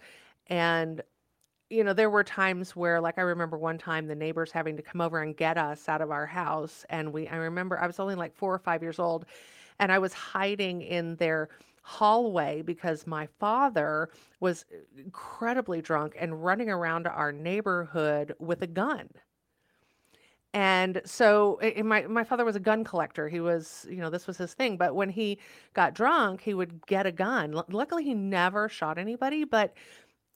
And 0.48 1.02
you 1.70 1.82
know, 1.84 1.92
there 1.92 2.10
were 2.10 2.24
times 2.24 2.76
where, 2.76 3.00
like, 3.00 3.18
I 3.18 3.22
remember 3.22 3.56
one 3.58 3.78
time 3.78 4.06
the 4.06 4.14
neighbors 4.14 4.52
having 4.52 4.76
to 4.76 4.82
come 4.82 5.00
over 5.00 5.22
and 5.22 5.36
get 5.36 5.56
us 5.58 5.88
out 5.88 6.00
of 6.00 6.10
our 6.10 6.26
house. 6.26 6.84
And 6.90 7.12
we, 7.12 7.26
I 7.28 7.36
remember 7.36 7.78
I 7.78 7.86
was 7.86 7.98
only 7.98 8.14
like 8.14 8.34
four 8.34 8.54
or 8.54 8.58
five 8.58 8.82
years 8.82 8.98
old, 8.98 9.26
and 9.78 9.90
I 9.90 9.98
was 9.98 10.12
hiding 10.12 10.82
in 10.82 11.16
their 11.16 11.48
hallway 11.82 12.62
because 12.62 13.06
my 13.06 13.28
father 13.38 14.08
was 14.40 14.64
uh, 14.72 14.76
incredibly 14.98 15.82
drunk 15.82 16.16
and 16.18 16.44
running 16.44 16.70
around 16.70 17.06
our 17.06 17.32
neighborhood 17.32 18.34
with 18.38 18.62
a 18.62 18.66
gun. 18.66 19.08
And 20.54 21.02
so 21.04 21.58
and 21.58 21.88
my 21.88 22.02
my 22.06 22.22
father 22.22 22.44
was 22.44 22.54
a 22.56 22.60
gun 22.60 22.84
collector. 22.84 23.28
He 23.28 23.40
was, 23.40 23.86
you 23.90 23.96
know, 23.96 24.08
this 24.08 24.26
was 24.26 24.38
his 24.38 24.54
thing. 24.54 24.76
But 24.76 24.94
when 24.94 25.10
he 25.10 25.38
got 25.74 25.94
drunk, 25.94 26.42
he 26.42 26.54
would 26.54 26.86
get 26.86 27.06
a 27.06 27.12
gun. 27.12 27.52
Lu- 27.52 27.64
Luckily, 27.68 28.04
he 28.04 28.14
never 28.14 28.68
shot 28.68 28.96
anybody, 28.96 29.44
but 29.44 29.74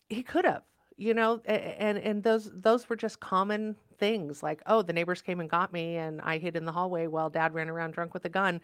he 0.09 0.23
could 0.25 0.45
have, 0.45 0.63
you 0.99 1.15
know, 1.15 1.41
and 1.47 1.97
and 1.97 2.23
those 2.25 2.51
those 2.53 2.89
were 2.89 2.97
just 2.97 3.21
common 3.21 3.77
things 3.99 4.43
like, 4.43 4.61
oh, 4.67 4.83
the 4.83 4.93
neighbors 4.93 5.23
came 5.23 5.41
and 5.41 5.49
got 5.49 5.73
me 5.73 5.97
and 5.97 6.21
I 6.21 6.39
hid 6.39 6.57
in 6.57 6.65
the 6.65 6.73
hallway 6.73 7.07
while 7.07 7.31
dad 7.31 7.55
ran 7.55 7.71
around 7.71 7.93
drunk 7.93 8.13
with 8.13 8.25
a 8.25 8.29
gun. 8.29 8.61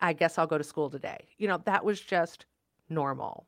I 0.00 0.14
guess 0.14 0.38
I'll 0.38 0.46
go 0.46 0.58
to 0.58 0.64
school 0.64 0.90
today. 0.90 1.18
You 1.38 1.48
know, 1.48 1.60
that 1.66 1.84
was 1.84 2.00
just 2.00 2.46
normal. 2.88 3.46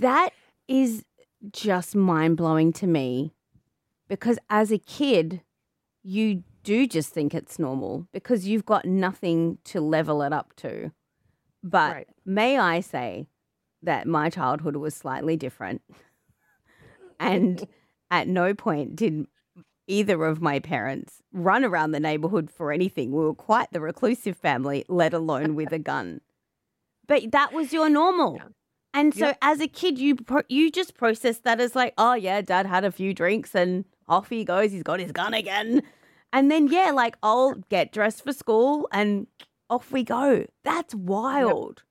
That 0.00 0.30
is 0.68 1.04
just 1.52 1.94
mind 1.94 2.36
blowing 2.36 2.72
to 2.74 2.86
me 2.86 3.34
because 4.08 4.38
as 4.48 4.72
a 4.72 4.78
kid, 4.78 5.42
you 6.02 6.44
do 6.64 6.86
just 6.86 7.12
think 7.12 7.34
it's 7.34 7.58
normal 7.58 8.08
because 8.12 8.46
you've 8.46 8.66
got 8.66 8.84
nothing 8.86 9.58
to 9.64 9.80
level 9.80 10.22
it 10.22 10.32
up 10.32 10.54
to. 10.56 10.92
But 11.62 11.92
Right. 11.92 12.08
may 12.24 12.58
I 12.58 12.80
say 12.80 13.28
that 13.82 14.06
my 14.06 14.30
childhood 14.30 14.76
was 14.76 14.94
slightly 14.94 15.36
different. 15.36 15.82
And 17.20 17.66
at 18.10 18.28
no 18.28 18.54
point 18.54 18.96
did 18.96 19.26
either 19.88 20.24
of 20.24 20.40
my 20.40 20.58
parents 20.58 21.22
run 21.32 21.64
around 21.64 21.92
the 21.92 22.00
neighborhood 22.00 22.50
for 22.50 22.72
anything. 22.72 23.12
We 23.12 23.24
were 23.24 23.34
quite 23.34 23.70
the 23.72 23.80
reclusive 23.80 24.36
family, 24.36 24.84
let 24.88 25.14
alone 25.14 25.54
with 25.54 25.72
a 25.72 25.78
gun. 25.78 26.20
But 27.06 27.30
that 27.32 27.52
was 27.52 27.72
your 27.72 27.88
normal. 27.88 28.40
And 28.92 29.14
so 29.14 29.26
Yep. 29.26 29.38
as 29.42 29.60
a 29.60 29.68
kid, 29.68 29.98
you 29.98 30.16
pro- 30.16 30.42
you 30.48 30.70
just 30.72 30.94
process 30.96 31.38
that 31.40 31.60
as 31.60 31.76
like, 31.76 31.94
oh 31.98 32.14
yeah, 32.14 32.40
dad 32.40 32.66
had 32.66 32.84
a 32.84 32.90
few 32.90 33.14
drinks 33.14 33.54
and 33.54 33.84
off 34.08 34.28
he 34.30 34.44
goes. 34.44 34.72
He's 34.72 34.82
got 34.82 35.00
his 35.00 35.12
gun 35.12 35.34
again. 35.34 35.82
And 36.32 36.50
then 36.50 36.66
yeah, 36.66 36.90
like 36.90 37.16
I'll 37.22 37.54
get 37.70 37.92
dressed 37.92 38.24
for 38.24 38.32
school 38.32 38.88
and 38.92 39.26
off 39.70 39.92
we 39.92 40.02
go. 40.02 40.46
That's 40.64 40.94
wild. 40.94 41.82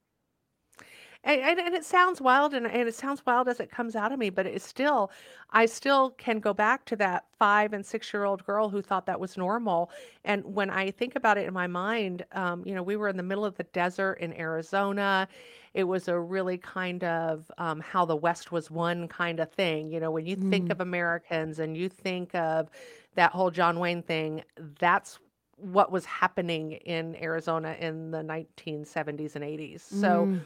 And, 1.26 1.42
and, 1.42 1.60
and 1.60 1.76
it 1.76 1.84
sounds 1.84 2.22
wild 2.22 2.54
and, 2.54 2.68
and 2.68 2.88
it 2.88 2.94
sounds 2.96 3.26
wild 3.26 3.48
as 3.50 3.60
it 3.60 3.72
comes 3.72 3.96
out 3.96 4.12
of 4.12 4.20
me, 4.20 4.30
but 4.30 4.46
it's 4.46 4.66
still, 4.66 5.12
I 5.50 5.66
still 5.66 6.12
can 6.12 6.40
go 6.40 6.54
back 6.54 6.86
to 6.86 6.96
that 6.98 7.26
five 7.40 7.74
and 7.74 7.84
six 7.84 8.14
year 8.14 8.26
old 8.26 8.46
girl 8.46 8.70
who 8.70 8.82
thought 8.82 9.08
that 9.08 9.20
was 9.20 9.36
normal. 9.36 9.90
And 10.24 10.44
when 10.46 10.70
I 10.70 10.92
think 10.92 11.16
about 11.16 11.40
it 11.40 11.48
in 11.48 11.54
my 11.54 11.66
mind, 11.66 12.24
um, 12.34 12.64
you 12.66 12.76
know, 12.76 12.84
we 12.84 12.96
were 12.96 13.10
in 13.10 13.18
the 13.18 13.24
middle 13.24 13.44
of 13.44 13.56
the 13.58 13.64
desert 13.64 14.14
in 14.20 14.34
Arizona. 14.40 15.28
It 15.74 15.84
was 15.86 16.08
a 16.08 16.18
really 16.18 16.60
kind 16.60 17.04
of 17.04 17.52
um, 17.58 17.80
how 17.82 18.06
the 18.06 18.16
West 18.16 18.52
was 18.52 18.70
won 18.70 19.08
kind 19.08 19.40
of 19.40 19.52
thing. 19.52 19.90
You 19.92 20.00
know, 20.00 20.12
when 20.12 20.28
you 20.28 20.36
think 20.36 20.68
Mm. 20.68 20.72
of 20.74 20.80
Americans 20.80 21.58
and 21.60 21.76
you 21.76 21.90
think 21.90 22.36
of 22.36 22.70
that 23.16 23.32
whole 23.32 23.50
John 23.50 23.80
Wayne 23.80 24.04
thing, 24.04 24.44
that's 24.80 25.20
what 25.58 25.92
was 25.92 26.06
happening 26.06 26.74
in 26.74 27.16
Arizona 27.16 27.76
in 27.80 28.12
the 28.12 28.22
1970s 28.22 29.36
and 29.36 29.44
80s. 29.44 29.82
So, 29.82 30.28
Mm. 30.28 30.42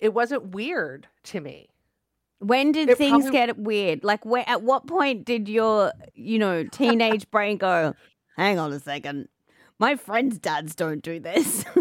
It 0.00 0.14
wasn't 0.14 0.54
weird 0.54 1.06
to 1.24 1.40
me. 1.40 1.68
When 2.38 2.72
did 2.72 2.88
It 2.88 2.98
things 2.98 3.24
probably- 3.24 3.30
get 3.32 3.58
weird? 3.58 4.02
Like, 4.04 4.24
where 4.24 4.44
at 4.48 4.62
what 4.62 4.86
point 4.86 5.24
did 5.24 5.48
your, 5.48 5.92
you 6.14 6.38
know, 6.38 6.64
teenage 6.72 7.30
brain 7.30 7.58
go, 7.58 7.94
hang 8.36 8.58
on 8.58 8.72
a 8.72 8.80
second, 8.80 9.28
my 9.78 9.96
friends' 9.96 10.38
dads 10.38 10.74
don't 10.74 11.02
do 11.02 11.20
this? 11.20 11.64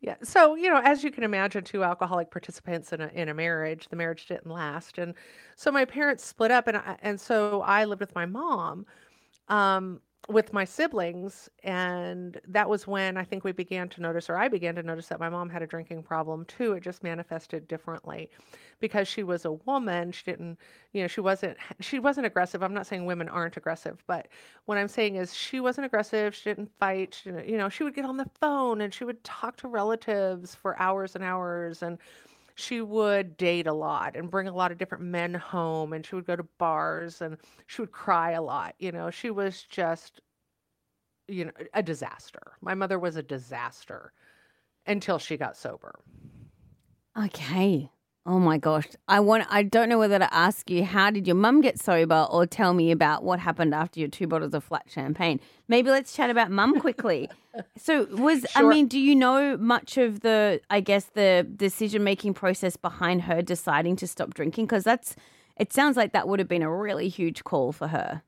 Yeah. 0.00 0.16
So, 0.22 0.54
you 0.54 0.68
know, 0.68 0.82
as 0.84 1.02
you 1.02 1.10
can 1.10 1.24
imagine, 1.24 1.64
two 1.64 1.82
alcoholic 1.82 2.30
participants 2.30 2.92
in 2.92 3.00
a 3.00 3.06
in 3.14 3.30
a 3.30 3.34
marriage, 3.34 3.88
the 3.88 3.96
marriage 3.96 4.26
didn't 4.26 4.50
last. 4.52 4.98
And 4.98 5.14
so 5.56 5.72
my 5.72 5.86
parents 5.86 6.22
split 6.26 6.50
up 6.50 6.68
and 6.68 6.76
I, 6.76 6.98
and 7.00 7.18
so 7.18 7.62
I 7.62 7.86
lived 7.86 8.00
with 8.00 8.14
my 8.14 8.26
mom 8.26 8.84
um 9.48 10.02
with 10.28 10.52
my 10.52 10.64
siblings 10.64 11.50
and 11.62 12.40
that 12.48 12.68
was 12.68 12.86
when 12.86 13.16
I 13.16 13.24
think 13.24 13.44
we 13.44 13.52
began 13.52 13.88
to 13.90 14.00
notice 14.00 14.30
or 14.30 14.36
I 14.36 14.48
began 14.48 14.74
to 14.76 14.82
notice 14.82 15.06
that 15.08 15.20
my 15.20 15.28
mom 15.28 15.50
had 15.50 15.62
a 15.62 15.66
drinking 15.66 16.02
problem 16.02 16.44
too. 16.46 16.72
It 16.72 16.82
just 16.82 17.02
manifested 17.02 17.68
differently 17.68 18.30
because 18.80 19.06
she 19.06 19.22
was 19.22 19.44
a 19.44 19.52
woman. 19.52 20.12
She 20.12 20.24
didn't, 20.24 20.58
you 20.92 21.02
know, 21.02 21.08
she 21.08 21.20
wasn't 21.20 21.56
she 21.80 21.98
wasn't 21.98 22.26
aggressive. 22.26 22.62
I'm 22.62 22.74
not 22.74 22.86
saying 22.86 23.04
women 23.04 23.28
aren't 23.28 23.56
aggressive, 23.56 24.02
but 24.06 24.28
what 24.64 24.78
I'm 24.78 24.88
saying 24.88 25.16
is 25.16 25.34
she 25.34 25.60
wasn't 25.60 25.86
aggressive. 25.86 26.34
She 26.34 26.44
didn't 26.50 26.70
fight. 26.78 27.20
She 27.22 27.30
you 27.30 27.58
know, 27.58 27.68
she 27.68 27.84
would 27.84 27.94
get 27.94 28.04
on 28.04 28.16
the 28.16 28.30
phone 28.40 28.80
and 28.80 28.92
she 28.94 29.04
would 29.04 29.22
talk 29.24 29.56
to 29.58 29.68
relatives 29.68 30.54
for 30.54 30.80
hours 30.80 31.14
and 31.14 31.24
hours. 31.24 31.82
And 31.82 31.98
she 32.54 32.80
would 32.80 33.36
date 33.36 33.66
a 33.66 33.72
lot 33.72 34.16
and 34.16 34.30
bring 34.30 34.48
a 34.48 34.54
lot 34.54 34.72
of 34.72 34.78
different 34.78 35.04
men 35.04 35.34
home. 35.34 35.92
And 35.92 36.06
she 36.06 36.14
would 36.14 36.26
go 36.26 36.36
to 36.36 36.44
bars 36.58 37.20
and 37.20 37.36
she 37.66 37.82
would 37.82 37.92
cry 37.92 38.32
a 38.32 38.42
lot. 38.42 38.74
You 38.78 38.92
know, 38.92 39.10
she 39.10 39.30
was 39.30 39.62
just, 39.64 40.20
you 41.28 41.46
know, 41.46 41.52
a 41.74 41.82
disaster. 41.82 42.54
My 42.60 42.74
mother 42.74 42.98
was 42.98 43.16
a 43.16 43.22
disaster 43.22 44.12
until 44.86 45.18
she 45.18 45.36
got 45.36 45.56
sober. 45.56 46.00
okay. 47.18 47.90
Oh 48.26 48.38
my 48.38 48.56
gosh. 48.56 48.86
I 49.06 49.20
want 49.20 49.46
I 49.50 49.62
don't 49.62 49.90
know 49.90 49.98
whether 49.98 50.18
to 50.18 50.32
ask 50.32 50.70
you 50.70 50.82
how 50.82 51.10
did 51.10 51.26
your 51.26 51.36
mum 51.36 51.60
get 51.60 51.78
sober 51.78 52.26
or 52.30 52.46
tell 52.46 52.72
me 52.72 52.90
about 52.90 53.22
what 53.22 53.38
happened 53.38 53.74
after 53.74 54.00
your 54.00 54.08
two 54.08 54.26
bottles 54.26 54.54
of 54.54 54.64
flat 54.64 54.84
champagne. 54.88 55.40
Maybe 55.68 55.90
let's 55.90 56.14
chat 56.14 56.30
about 56.30 56.50
mum 56.50 56.80
quickly. 56.80 57.28
so 57.76 58.06
was 58.12 58.46
I 58.54 58.62
mean, 58.62 58.88
do 58.88 58.98
you 58.98 59.14
know 59.14 59.58
much 59.58 59.98
of 59.98 60.20
the 60.20 60.60
I 60.70 60.80
guess 60.80 61.04
the 61.14 61.46
decision 61.56 62.02
making 62.02 62.32
process 62.32 62.76
behind 62.76 63.22
her 63.22 63.42
deciding 63.42 63.96
to 63.96 64.06
stop 64.06 64.32
drinking 64.32 64.66
because 64.66 64.84
that's 64.84 65.16
it 65.58 65.72
sounds 65.72 65.96
like 65.96 66.12
that 66.12 66.26
would 66.26 66.38
have 66.38 66.48
been 66.48 66.62
a 66.62 66.74
really 66.74 67.08
huge 67.08 67.44
call 67.44 67.72
for 67.72 67.88
her. 67.88 68.22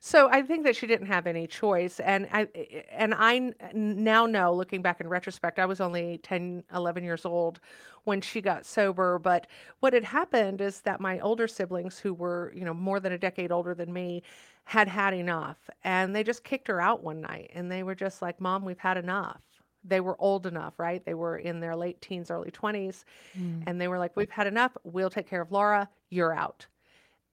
So 0.00 0.28
I 0.30 0.42
think 0.42 0.64
that 0.64 0.76
she 0.76 0.86
didn't 0.86 1.06
have 1.06 1.26
any 1.26 1.46
choice 1.46 2.00
and 2.00 2.28
I 2.32 2.48
eh, 2.54 2.82
and 2.90 3.14
I 3.16 3.52
now 3.72 4.26
know 4.26 4.52
looking 4.54 4.82
back 4.82 5.00
in 5.00 5.08
retrospect 5.08 5.58
I 5.58 5.66
was 5.66 5.80
only 5.80 6.18
10 6.22 6.64
11 6.74 7.04
years 7.04 7.24
old 7.24 7.60
when 8.04 8.20
she 8.20 8.40
got 8.40 8.64
sober 8.64 9.18
but 9.18 9.46
what 9.80 9.92
had 9.92 10.04
happened 10.04 10.60
is 10.60 10.80
that 10.82 11.00
my 11.00 11.18
older 11.20 11.48
siblings 11.48 11.98
who 11.98 12.14
were 12.14 12.52
you 12.54 12.64
know 12.64 12.74
more 12.74 13.00
than 13.00 13.12
a 13.12 13.18
decade 13.18 13.52
older 13.52 13.74
than 13.74 13.92
me 13.92 14.22
had 14.64 14.88
had 14.88 15.14
enough 15.14 15.58
and 15.84 16.14
they 16.14 16.22
just 16.22 16.44
kicked 16.44 16.68
her 16.68 16.80
out 16.80 17.02
one 17.02 17.20
night 17.20 17.50
and 17.54 17.70
they 17.70 17.82
were 17.82 17.94
just 17.94 18.22
like 18.22 18.40
mom 18.40 18.64
we've 18.64 18.78
had 18.78 18.96
enough. 18.96 19.40
They 19.84 20.00
were 20.00 20.20
old 20.20 20.46
enough 20.46 20.74
right? 20.78 21.04
They 21.04 21.14
were 21.14 21.38
in 21.38 21.60
their 21.60 21.76
late 21.76 22.00
teens 22.00 22.30
early 22.30 22.50
20s 22.50 23.04
mm. 23.38 23.62
and 23.66 23.80
they 23.80 23.88
were 23.88 23.98
like 23.98 24.16
we've 24.16 24.30
had 24.30 24.46
enough. 24.46 24.76
We'll 24.84 25.10
take 25.10 25.28
care 25.28 25.42
of 25.42 25.52
Laura. 25.52 25.88
You're 26.10 26.34
out 26.34 26.66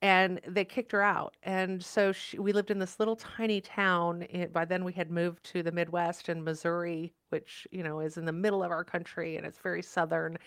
and 0.03 0.41
they 0.45 0.65
kicked 0.65 0.91
her 0.91 1.01
out. 1.01 1.37
And 1.43 1.81
so 1.81 2.11
she, 2.11 2.37
we 2.37 2.51
lived 2.51 2.69
in 2.71 2.77
this 2.77 2.99
little 2.99 3.15
tiny 3.15 3.61
town. 3.61 4.23
It, 4.29 4.51
by 4.51 4.65
then, 4.65 4.83
we 4.83 4.91
had 4.91 5.09
moved 5.09 5.45
to 5.45 5.63
the 5.63 5.71
Midwest 5.71 6.27
in 6.27 6.43
Missouri, 6.43 7.13
which 7.29 7.65
you 7.71 7.83
know 7.83 8.01
is 8.01 8.17
in 8.17 8.25
the 8.25 8.33
middle 8.33 8.61
of 8.61 8.69
our 8.69 8.83
country, 8.83 9.37
and 9.37 9.45
it's 9.45 9.59
very 9.59 9.81
southern 9.81 10.37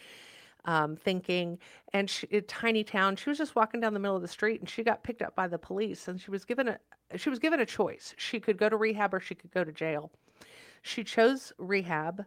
um, 0.66 0.94
thinking. 0.94 1.58
And 1.94 2.08
she, 2.10 2.26
a 2.32 2.42
tiny 2.42 2.84
town. 2.84 3.16
She 3.16 3.30
was 3.30 3.38
just 3.38 3.56
walking 3.56 3.80
down 3.80 3.94
the 3.94 3.98
middle 4.00 4.14
of 4.14 4.20
the 4.22 4.28
street, 4.28 4.60
and 4.60 4.68
she 4.68 4.84
got 4.84 5.02
picked 5.02 5.22
up 5.22 5.34
by 5.34 5.48
the 5.48 5.58
police. 5.58 6.06
And 6.08 6.20
she 6.20 6.30
was 6.30 6.44
given 6.44 6.68
a 6.68 6.78
she 7.16 7.30
was 7.30 7.38
given 7.38 7.60
a 7.60 7.66
choice. 7.66 8.14
She 8.18 8.38
could 8.38 8.58
go 8.58 8.68
to 8.68 8.76
rehab 8.76 9.14
or 9.14 9.20
she 9.20 9.34
could 9.34 9.52
go 9.52 9.64
to 9.64 9.72
jail. 9.72 10.10
She 10.82 11.02
chose 11.02 11.52
rehab. 11.58 12.26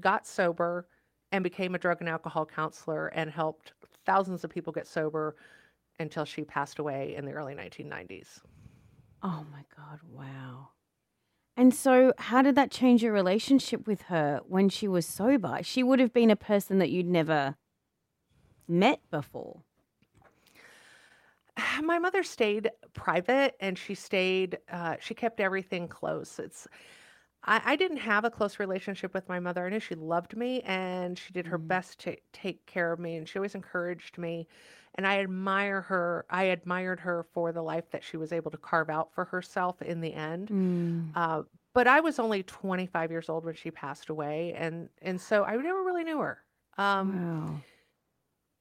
got 0.00 0.26
sober 0.26 0.88
and 1.32 1.44
became 1.44 1.74
a 1.74 1.78
drug 1.78 1.98
and 2.00 2.08
alcohol 2.08 2.46
counselor 2.46 3.08
and 3.08 3.30
helped 3.30 3.74
thousands 4.06 4.42
of 4.44 4.50
people 4.50 4.72
get 4.72 4.86
sober 4.86 5.36
until 5.98 6.24
she 6.24 6.44
passed 6.44 6.78
away 6.78 7.14
in 7.16 7.24
the 7.24 7.32
early 7.32 7.54
1990s. 7.54 8.40
Oh 9.22 9.44
my 9.50 9.64
God, 9.76 10.00
wow. 10.10 10.68
And 11.56 11.74
so, 11.74 12.12
how 12.18 12.42
did 12.42 12.54
that 12.56 12.70
change 12.70 13.02
your 13.02 13.14
relationship 13.14 13.86
with 13.86 14.02
her 14.02 14.40
when 14.46 14.68
she 14.68 14.86
was 14.86 15.06
sober? 15.06 15.60
She 15.62 15.82
would 15.82 16.00
have 16.00 16.12
been 16.12 16.30
a 16.30 16.36
person 16.36 16.78
that 16.78 16.90
you'd 16.90 17.06
never 17.06 17.56
met 18.68 19.00
before. 19.10 19.62
My 21.82 21.98
mother 21.98 22.22
stayed 22.22 22.70
private 22.92 23.56
and 23.60 23.78
she 23.78 23.94
stayed, 23.94 24.58
uh, 24.70 24.96
she 25.00 25.14
kept 25.14 25.40
everything 25.40 25.88
close. 25.88 26.38
It's, 26.38 26.68
I, 27.44 27.62
I 27.72 27.76
didn't 27.76 27.98
have 27.98 28.24
a 28.24 28.30
close 28.30 28.58
relationship 28.58 29.14
with 29.14 29.28
my 29.28 29.40
mother. 29.40 29.66
I 29.66 29.70
knew 29.70 29.80
she 29.80 29.94
loved 29.94 30.36
me 30.36 30.62
and 30.62 31.18
she 31.18 31.32
did 31.32 31.46
her 31.48 31.58
Mm. 31.58 31.58
best 31.58 32.00
to 32.00 32.16
take 32.32 32.66
care 32.66 32.92
of 32.92 32.98
me 33.00 33.16
and 33.16 33.28
she 33.28 33.38
always 33.38 33.54
encouraged 33.54 34.18
me. 34.18 34.48
And 34.94 35.06
I 35.06 35.18
admire 35.20 35.82
her. 35.82 36.26
I 36.30 36.44
admired 36.44 37.00
her 37.00 37.22
for 37.22 37.52
the 37.52 37.62
life 37.62 37.90
that 37.90 38.02
she 38.04 38.16
was 38.16 38.32
able 38.32 38.50
to 38.50 38.56
carve 38.58 38.90
out 38.90 39.12
for 39.12 39.26
herself 39.26 39.82
in 39.82 40.00
the 40.00 40.14
end. 40.14 40.50
Mm. 40.50 41.14
Uh, 41.14 41.44
but 41.74 41.86
I 41.88 42.00
was 42.00 42.18
only 42.18 42.42
25 42.42 43.10
years 43.10 43.28
old 43.28 43.44
when 43.44 43.54
she 43.54 43.70
passed 43.70 44.08
away, 44.10 44.54
and 44.54 44.90
and 45.02 45.20
so 45.20 45.44
I 45.44 45.56
never 45.56 45.84
really 45.84 46.04
knew 46.04 46.18
her. 46.20 46.44
Um, 46.78 47.28
Wow. 47.28 47.64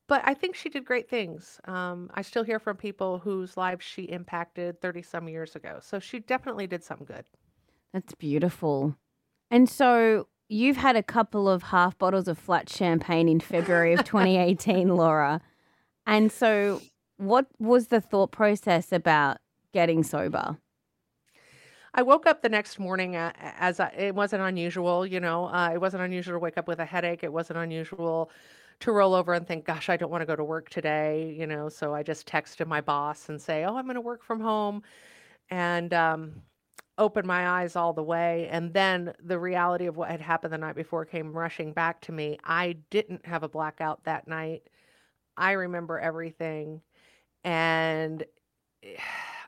but 0.08 0.22
I 0.24 0.34
think 0.36 0.56
she 0.56 0.70
did 0.70 0.86
great 0.86 1.10
things. 1.10 1.60
Um, 1.66 2.12
I 2.14 2.22
still 2.22 2.44
hear 2.44 2.60
from 2.60 2.78
people 2.78 3.20
whose 3.20 3.58
lives 3.58 3.84
she 3.86 4.04
impacted 4.04 4.80
30 4.82 5.02
some 5.02 5.28
years 5.28 5.56
ago. 5.56 5.80
So 5.82 6.00
she 6.00 6.20
definitely 6.20 6.68
did 6.68 6.84
something 6.84 7.06
good. 7.08 7.26
That's 7.96 8.14
beautiful. 8.14 8.98
And 9.50 9.70
so, 9.70 10.28
you've 10.50 10.76
had 10.76 10.98
a 10.98 11.02
couple 11.02 11.48
of 11.48 11.64
half 11.64 11.98
bottles 11.98 12.28
of 12.28 12.38
flat 12.38 12.70
champagne 12.70 13.30
in 13.30 13.40
February 13.40 13.94
of 13.94 14.04
2018, 14.04 14.90
Laura. 14.90 15.40
And 16.06 16.30
so, 16.30 16.82
what 17.16 17.48
was 17.58 17.88
the 17.88 18.02
thought 18.02 18.34
process 18.34 18.92
about 18.92 19.38
getting 19.72 20.04
sober? 20.04 20.58
I 21.94 22.02
woke 22.02 22.28
up 22.28 22.42
the 22.42 22.50
next 22.50 22.80
morning 22.80 23.16
as 23.16 23.80
I, 23.80 23.88
it 23.98 24.14
wasn't 24.14 24.42
unusual, 24.42 25.06
you 25.06 25.22
know, 25.22 25.46
uh, 25.46 25.70
it 25.74 25.80
wasn't 25.80 26.04
unusual 26.04 26.34
to 26.34 26.40
wake 26.40 26.58
up 26.58 26.68
with 26.68 26.80
a 26.80 26.86
headache. 26.86 27.24
It 27.24 27.32
wasn't 27.32 27.60
unusual 27.60 28.30
to 28.82 28.92
roll 28.92 29.14
over 29.14 29.34
and 29.34 29.48
think, 29.48 29.64
gosh, 29.64 29.88
I 29.88 29.96
don't 29.96 30.12
want 30.12 30.22
to 30.22 30.26
go 30.26 30.36
to 30.36 30.44
work 30.44 30.70
today, 30.70 31.34
you 31.40 31.48
know. 31.48 31.70
So 31.70 31.96
I 31.96 32.04
just 32.04 32.28
texted 32.28 32.68
my 32.68 32.82
boss 32.82 33.30
and 33.30 33.42
say, 33.42 33.64
oh, 33.64 33.78
I'm 33.78 33.86
going 33.86 33.96
to 33.96 34.02
work 34.02 34.22
from 34.22 34.42
home 34.42 34.84
and 35.50 35.94
um, 35.94 36.42
open 36.98 37.28
my 37.28 37.48
eyes 37.62 37.76
all 37.76 37.94
the 37.94 38.04
way. 38.04 38.48
And 38.50 38.74
then 38.74 39.14
the 39.24 39.40
reality 39.40 39.86
of 39.86 39.98
what 39.98 40.10
had 40.10 40.22
happened 40.22 40.54
the 40.54 40.58
night 40.58 40.76
before 40.76 41.06
came 41.06 41.34
rushing 41.34 41.74
back 41.74 42.02
to 42.02 42.12
me. 42.12 42.38
I 42.44 42.78
didn't 42.90 43.26
have 43.26 43.44
a 43.44 43.50
blackout 43.50 44.04
that 44.06 44.28
night. 44.28 44.64
I 45.38 45.52
remember 45.52 46.00
everything. 46.00 46.82
And 47.44 48.24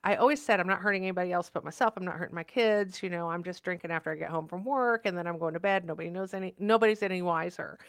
I 0.04 0.16
always 0.16 0.42
said, 0.42 0.60
I'm 0.60 0.68
not 0.68 0.80
hurting 0.80 1.04
anybody 1.04 1.32
else 1.32 1.50
but 1.54 1.64
myself. 1.64 1.94
I'm 1.96 2.06
not 2.06 2.16
hurting 2.16 2.36
my 2.36 2.44
kids. 2.44 3.02
You 3.02 3.10
know, 3.10 3.30
I'm 3.30 3.44
just 3.44 3.64
drinking 3.64 3.92
after 3.92 4.12
I 4.12 4.16
get 4.16 4.30
home 4.30 4.48
from 4.48 4.66
work 4.66 5.06
and 5.06 5.18
then 5.18 5.26
I'm 5.26 5.38
going 5.38 5.54
to 5.54 5.60
bed. 5.60 5.86
Nobody 5.86 6.10
knows 6.10 6.34
any, 6.34 6.54
nobody's 6.60 7.02
any 7.02 7.22
wiser. 7.22 7.80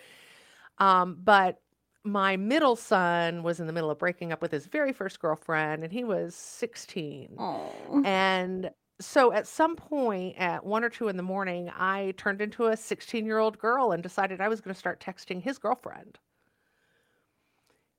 Um, 0.79 1.19
but 1.23 1.61
my 2.05 2.37
middle 2.37 2.77
son 2.77 3.43
was 3.43 3.61
in 3.61 3.67
the 3.67 3.73
middle 3.73 3.91
of 3.91 3.99
breaking 3.99 4.33
up 4.33 4.41
with 4.41 4.53
his 4.53 4.67
very 4.67 4.93
first 4.93 5.21
girlfriend 5.21 5.83
and 5.83 5.93
he 5.93 6.05
was 6.05 6.35
16. 6.35 7.35
Oh. 7.39 8.03
And 8.05 8.71
so 9.01 9.33
at 9.33 9.47
some 9.47 9.77
point 9.77 10.37
at 10.39 10.65
one 10.65 10.85
or 10.85 10.91
two 10.91 11.09
in 11.09 11.17
the 11.17 11.23
morning, 11.23 11.71
I 11.77 12.15
turned 12.17 12.41
into 12.41 12.67
a 12.67 12.77
16 12.77 13.25
year 13.27 13.39
old 13.39 13.59
girl 13.59 13.93
and 13.93 14.03
decided 14.03 14.41
I 14.41 14.49
was 14.49 14.61
going 14.61 14.75
to 14.75 14.79
start 14.79 15.01
texting 15.01 15.43
his 15.43 15.59
girlfriend. 15.59 16.19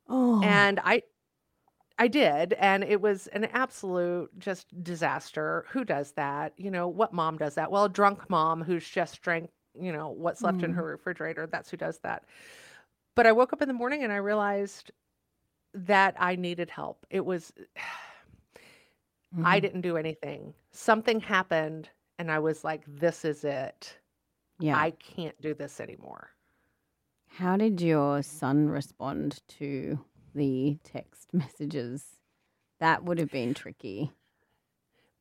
Oh. 0.10 0.42
And 0.44 0.80
I, 0.84 1.04
I 1.98 2.08
did, 2.08 2.54
and 2.54 2.84
it 2.84 3.02
was 3.02 3.28
an 3.28 3.46
absolute 3.46 4.30
just 4.40 4.68
disaster. 4.84 5.66
Who 5.72 5.84
does 5.84 6.14
that? 6.14 6.54
You 6.58 6.72
know, 6.72 6.88
what 6.88 7.14
mom 7.14 7.38
does 7.38 7.56
that? 7.56 7.72
Well, 7.72 7.86
a 7.86 7.90
drunk 7.90 8.30
mom 8.30 8.64
who's 8.64 8.88
just 8.88 9.22
drank, 9.22 9.50
you 9.80 9.92
know, 9.92 10.10
what's 10.10 10.44
left 10.44 10.64
in 10.64 10.72
Mm. 10.72 10.76
her 10.76 10.84
refrigerator. 10.84 11.48
That's 11.48 11.70
who 11.70 11.78
does 11.78 12.00
that. 12.00 12.26
But 13.16 13.28
I 13.28 13.34
woke 13.34 13.54
up 13.54 13.62
in 13.62 13.68
the 13.68 13.74
morning 13.74 14.04
and 14.04 14.14
I 14.14 14.18
realized 14.18 14.92
that 15.74 16.16
I 16.18 16.36
needed 16.36 16.70
help. 16.70 17.06
It 17.10 17.26
was, 17.26 17.54
I 19.44 19.60
Mhm. 19.60 19.60
didn't 19.60 19.82
do 19.82 19.98
anything. 19.98 20.56
Something 20.72 21.20
happened, 21.20 21.90
and 22.18 22.32
I 22.32 22.40
was 22.40 22.64
like, 22.64 22.84
this 22.88 23.26
is 23.26 23.44
it. 23.44 24.00
Yeah. 24.60 24.86
I 24.86 24.92
can't 24.92 25.40
do 25.42 25.54
this 25.54 25.80
anymore. 25.82 26.32
How 27.28 27.56
did 27.56 27.80
your 27.80 28.22
son 28.22 28.68
respond 28.68 29.42
to 29.48 30.04
the 30.36 30.80
text 30.84 31.34
messages? 31.34 32.20
That 32.80 33.04
would 33.06 33.20
have 33.20 33.30
been 33.32 33.54
tricky. 33.54 34.12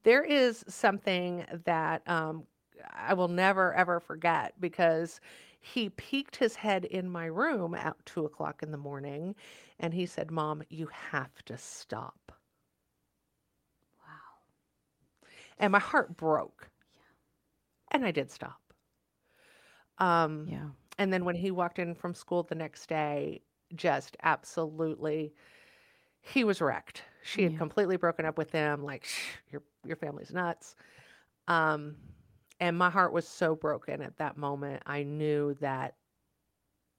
There 0.03 0.23
is 0.25 0.65
something 0.69 1.45
that 1.65 2.09
um, 2.09 2.47
I 2.93 3.15
will 3.15 3.29
never 3.29 3.73
ever 3.75 4.01
forget 4.01 4.61
because 4.61 5.21
he 5.61 5.91
peeked 5.91 6.37
his 6.37 6.57
head 6.57 6.85
in 6.85 7.09
my 7.11 7.27
room 7.27 7.75
at 7.75 8.05
two 8.07 8.25
o'clock 8.25 8.63
in 8.63 8.71
the 8.73 8.79
morning 8.79 9.35
and 9.79 9.93
he 9.95 10.07
said, 10.07 10.31
Mom, 10.31 10.63
you 10.69 10.87
have 10.89 11.45
to 11.47 11.57
stop. 11.59 12.33
Wow. 13.99 14.41
And 15.59 15.73
my 15.73 15.79
heart 15.79 16.17
broke. 16.17 16.71
And 17.91 18.05
I 18.05 18.11
did 18.11 18.31
stop. 18.31 18.61
Um, 19.99 20.47
Yeah. 20.49 20.69
And 20.99 21.13
then 21.13 21.25
when 21.25 21.37
he 21.37 21.51
walked 21.51 21.79
in 21.79 21.95
from 21.95 22.13
school 22.15 22.43
the 22.43 22.55
next 22.57 22.89
day, 22.89 23.43
just 23.75 24.17
absolutely, 24.23 25.33
he 26.21 26.43
was 26.45 26.61
wrecked. 26.61 27.03
She 27.23 27.43
had 27.45 27.59
completely 27.59 27.97
broken 27.97 28.25
up 28.25 28.37
with 28.39 28.51
him. 28.51 28.83
Like, 28.83 29.05
"Shh, 29.05 29.37
your 29.51 29.63
your 29.85 29.97
family's 29.97 30.33
nuts. 30.33 30.75
Um, 31.47 31.97
and 32.59 32.77
my 32.77 32.91
heart 32.91 33.13
was 33.13 33.29
so 33.29 33.55
broken 33.55 34.03
at 34.03 34.17
that 34.17 34.37
moment. 34.37 34.83
I 34.87 35.03
knew 35.05 35.55
that 35.61 35.95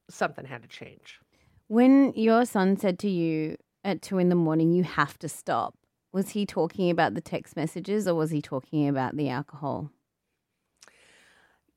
something 0.10 0.45
had 0.45 0.62
to 0.62 0.67
change. 0.67 1.19
When 1.67 2.13
your 2.15 2.45
son 2.45 2.78
said 2.78 3.00
to 3.00 3.10
you 3.10 3.58
at 3.84 4.02
two 4.02 4.17
in 4.17 4.30
the 4.30 4.36
morning, 4.36 4.72
you 4.72 4.84
have 4.84 5.17
to 5.19 5.30
stop, 5.30 5.76
was 6.12 6.32
he 6.32 6.45
talking 6.45 6.89
about 6.89 7.13
the 7.13 7.22
text 7.22 7.56
messages 7.56 8.08
or 8.08 8.15
was 8.15 8.32
he 8.32 8.41
talking 8.41 8.88
about 8.88 9.15
the 9.15 9.30
alcohol? 9.30 9.91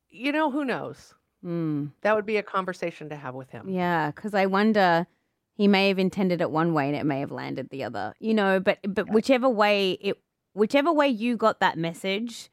You 0.09 0.33
know, 0.33 0.51
who 0.51 0.64
knows? 0.64 1.14
Hmm. 1.42 1.87
That 2.03 2.14
would 2.14 2.27
be 2.27 2.37
a 2.37 2.42
conversation 2.42 3.09
to 3.09 3.16
have 3.16 3.35
with 3.35 3.51
him. 3.51 3.68
Yeah, 3.68 4.11
because 4.11 4.35
I 4.35 4.47
wonder 4.47 5.07
he 5.55 5.68
may 5.68 5.88
have 5.88 5.99
intended 5.99 6.40
it 6.40 6.51
one 6.51 6.73
way 6.73 6.87
and 6.87 6.97
it 6.97 7.05
may 7.05 7.21
have 7.21 7.33
landed 7.33 7.71
the 7.71 7.85
other. 7.85 8.14
You 8.21 8.35
know, 8.35 8.61
but 8.61 8.79
but 8.87 9.11
whichever 9.11 9.49
way 9.49 9.92
it, 9.92 10.18
whichever 10.55 10.92
way 10.92 11.09
you 11.09 11.37
got 11.37 11.61
that 11.61 11.77
message 11.77 12.51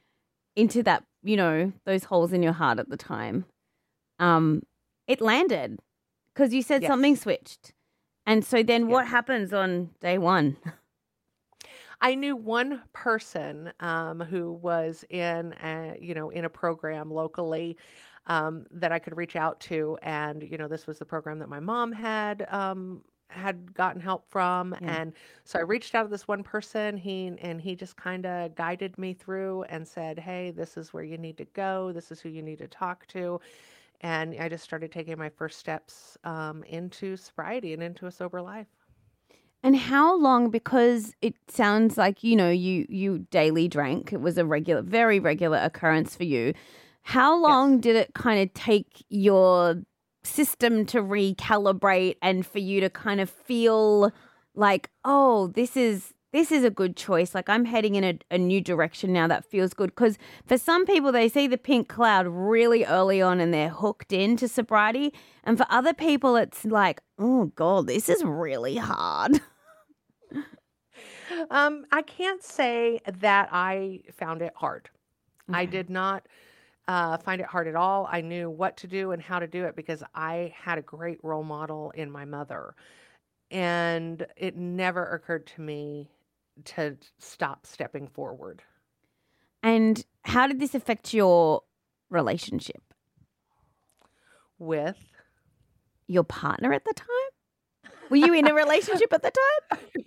into 0.55 0.81
that, 0.83 1.03
you 1.23 1.37
know, 1.37 1.71
those 1.85 2.05
holes 2.05 2.33
in 2.33 2.41
your 2.41 2.53
heart 2.53 2.79
at 2.79 2.89
the 2.89 2.97
time, 2.97 3.45
um, 4.17 4.63
it 5.07 5.21
landed 5.21 5.79
because 6.33 6.53
you 6.53 6.61
said 6.61 6.83
something 6.85 7.15
switched, 7.15 7.73
and 8.25 8.43
so 8.43 8.63
then 8.63 8.87
what 8.87 9.07
happens 9.07 9.53
on 9.53 9.91
day 10.01 10.17
one? 10.17 10.57
I 12.01 12.15
knew 12.15 12.35
one 12.35 12.83
person 12.93 13.73
um, 13.81 14.21
who 14.21 14.53
was 14.53 15.03
in, 15.09 15.53
a, 15.61 15.97
you 15.99 16.13
know, 16.13 16.29
in 16.29 16.45
a 16.45 16.49
program 16.49 17.11
locally 17.11 17.77
um, 18.27 18.65
that 18.71 18.91
I 18.91 18.99
could 18.99 19.17
reach 19.17 19.35
out 19.35 19.59
to, 19.61 19.97
and 20.01 20.43
you 20.43 20.57
know, 20.57 20.67
this 20.67 20.87
was 20.87 20.99
the 20.99 21.05
program 21.05 21.39
that 21.39 21.49
my 21.49 21.59
mom 21.59 21.91
had 21.91 22.45
um, 22.53 23.03
had 23.29 23.73
gotten 23.73 24.01
help 24.01 24.27
from, 24.29 24.75
Yeah. 24.79 24.97
and 24.97 25.13
so 25.43 25.59
I 25.59 25.61
reached 25.63 25.93
out 25.95 26.03
to 26.03 26.09
this 26.09 26.27
one 26.27 26.43
person. 26.43 26.97
He 26.97 27.27
and 27.27 27.61
he 27.61 27.75
just 27.75 27.95
kind 27.97 28.25
of 28.25 28.55
guided 28.55 28.97
me 28.97 29.13
through 29.13 29.63
and 29.63 29.87
said, 29.87 30.19
"Hey, 30.19 30.51
this 30.51 30.77
is 30.77 30.93
where 30.93 31.03
you 31.03 31.17
need 31.17 31.37
to 31.37 31.45
go. 31.45 31.91
This 31.91 32.11
is 32.11 32.21
who 32.21 32.29
you 32.29 32.41
need 32.43 32.59
to 32.59 32.67
talk 32.67 33.07
to." 33.07 33.39
And 34.01 34.35
I 34.39 34.49
just 34.49 34.63
started 34.65 34.91
taking 34.91 35.17
my 35.19 35.29
first 35.29 35.59
steps 35.59 36.17
um, 36.25 36.63
into 36.65 37.17
sobriety 37.17 37.73
and 37.73 37.83
into 37.83 38.07
a 38.07 38.11
sober 38.11 38.41
life. 38.41 38.78
And 39.61 39.75
how 39.75 40.17
long? 40.17 40.49
Because 40.49 41.13
it 41.21 41.35
sounds 41.49 41.97
like 41.97 42.23
you 42.23 42.35
know 42.35 42.49
you 42.49 42.85
you 42.89 43.19
daily 43.29 43.67
drank. 43.67 44.13
It 44.13 44.21
was 44.21 44.37
a 44.37 44.45
regular, 44.45 44.81
very 44.81 45.19
regular 45.19 45.57
occurrence 45.57 46.15
for 46.15 46.23
you. 46.23 46.53
How 47.01 47.37
long 47.37 47.79
did 47.79 47.95
it 47.95 48.13
kind 48.13 48.41
of 48.41 48.53
take 48.53 49.03
your 49.09 49.81
system 50.23 50.85
to 50.85 51.01
recalibrate 51.01 52.15
and 52.21 52.45
for 52.45 52.59
you 52.59 52.81
to 52.81 52.89
kind 52.89 53.19
of 53.19 53.29
feel 53.29 54.11
like, 54.55 54.89
oh, 55.05 55.47
this 55.47 55.75
is 55.75 56.13
this 56.31 56.51
is 56.51 56.63
a 56.63 56.69
good 56.69 56.95
choice. 56.95 57.33
Like 57.33 57.49
I'm 57.49 57.65
heading 57.65 57.95
in 57.95 58.03
a, 58.03 58.19
a 58.31 58.37
new 58.37 58.61
direction 58.61 59.13
now 59.13 59.27
that 59.27 59.45
feels 59.45 59.73
good. 59.73 59.89
Because 59.89 60.17
for 60.45 60.57
some 60.57 60.85
people, 60.85 61.11
they 61.11 61.29
see 61.29 61.47
the 61.47 61.57
pink 61.57 61.87
cloud 61.87 62.27
really 62.27 62.85
early 62.85 63.21
on 63.21 63.39
and 63.39 63.53
they're 63.53 63.69
hooked 63.69 64.13
into 64.13 64.47
sobriety. 64.47 65.13
And 65.43 65.57
for 65.57 65.65
other 65.69 65.93
people, 65.93 66.35
it's 66.35 66.65
like, 66.65 67.01
oh 67.17 67.45
God, 67.55 67.87
this 67.87 68.09
is 68.09 68.23
really 68.23 68.77
hard. 68.77 69.41
Um, 71.51 71.85
I 71.91 72.01
can't 72.01 72.43
say 72.43 72.99
that 73.19 73.49
I 73.51 74.01
found 74.11 74.41
it 74.41 74.53
hard. 74.55 74.89
I 75.47 75.65
did 75.65 75.89
not 75.89 76.27
uh, 76.87 77.17
find 77.17 77.39
it 77.39 77.47
hard 77.47 77.67
at 77.67 77.75
all. 77.75 78.07
I 78.11 78.21
knew 78.21 78.49
what 78.49 78.77
to 78.77 78.87
do 78.87 79.11
and 79.11 79.21
how 79.21 79.39
to 79.39 79.47
do 79.47 79.65
it 79.65 79.75
because 79.75 80.03
I 80.13 80.53
had 80.55 80.77
a 80.77 80.81
great 80.81 81.19
role 81.23 81.43
model 81.43 81.91
in 81.91 82.11
my 82.11 82.25
mother. 82.25 82.75
And 83.51 84.25
it 84.35 84.55
never 84.57 85.05
occurred 85.05 85.47
to 85.55 85.61
me 85.61 86.09
to 86.65 86.97
stop 87.17 87.65
stepping 87.65 88.07
forward. 88.07 88.61
And 89.63 90.03
how 90.23 90.47
did 90.47 90.59
this 90.59 90.75
affect 90.75 91.13
your 91.13 91.63
relationship? 92.09 92.81
With 94.57 94.97
your 96.07 96.23
partner 96.23 96.73
at 96.73 96.83
the 96.85 96.93
time? 96.93 97.93
Were 98.09 98.17
you 98.17 98.33
in 98.33 98.47
a 98.47 98.53
relationship 98.65 99.13
at 99.13 99.21
the 99.21 99.31
time? 99.31 100.03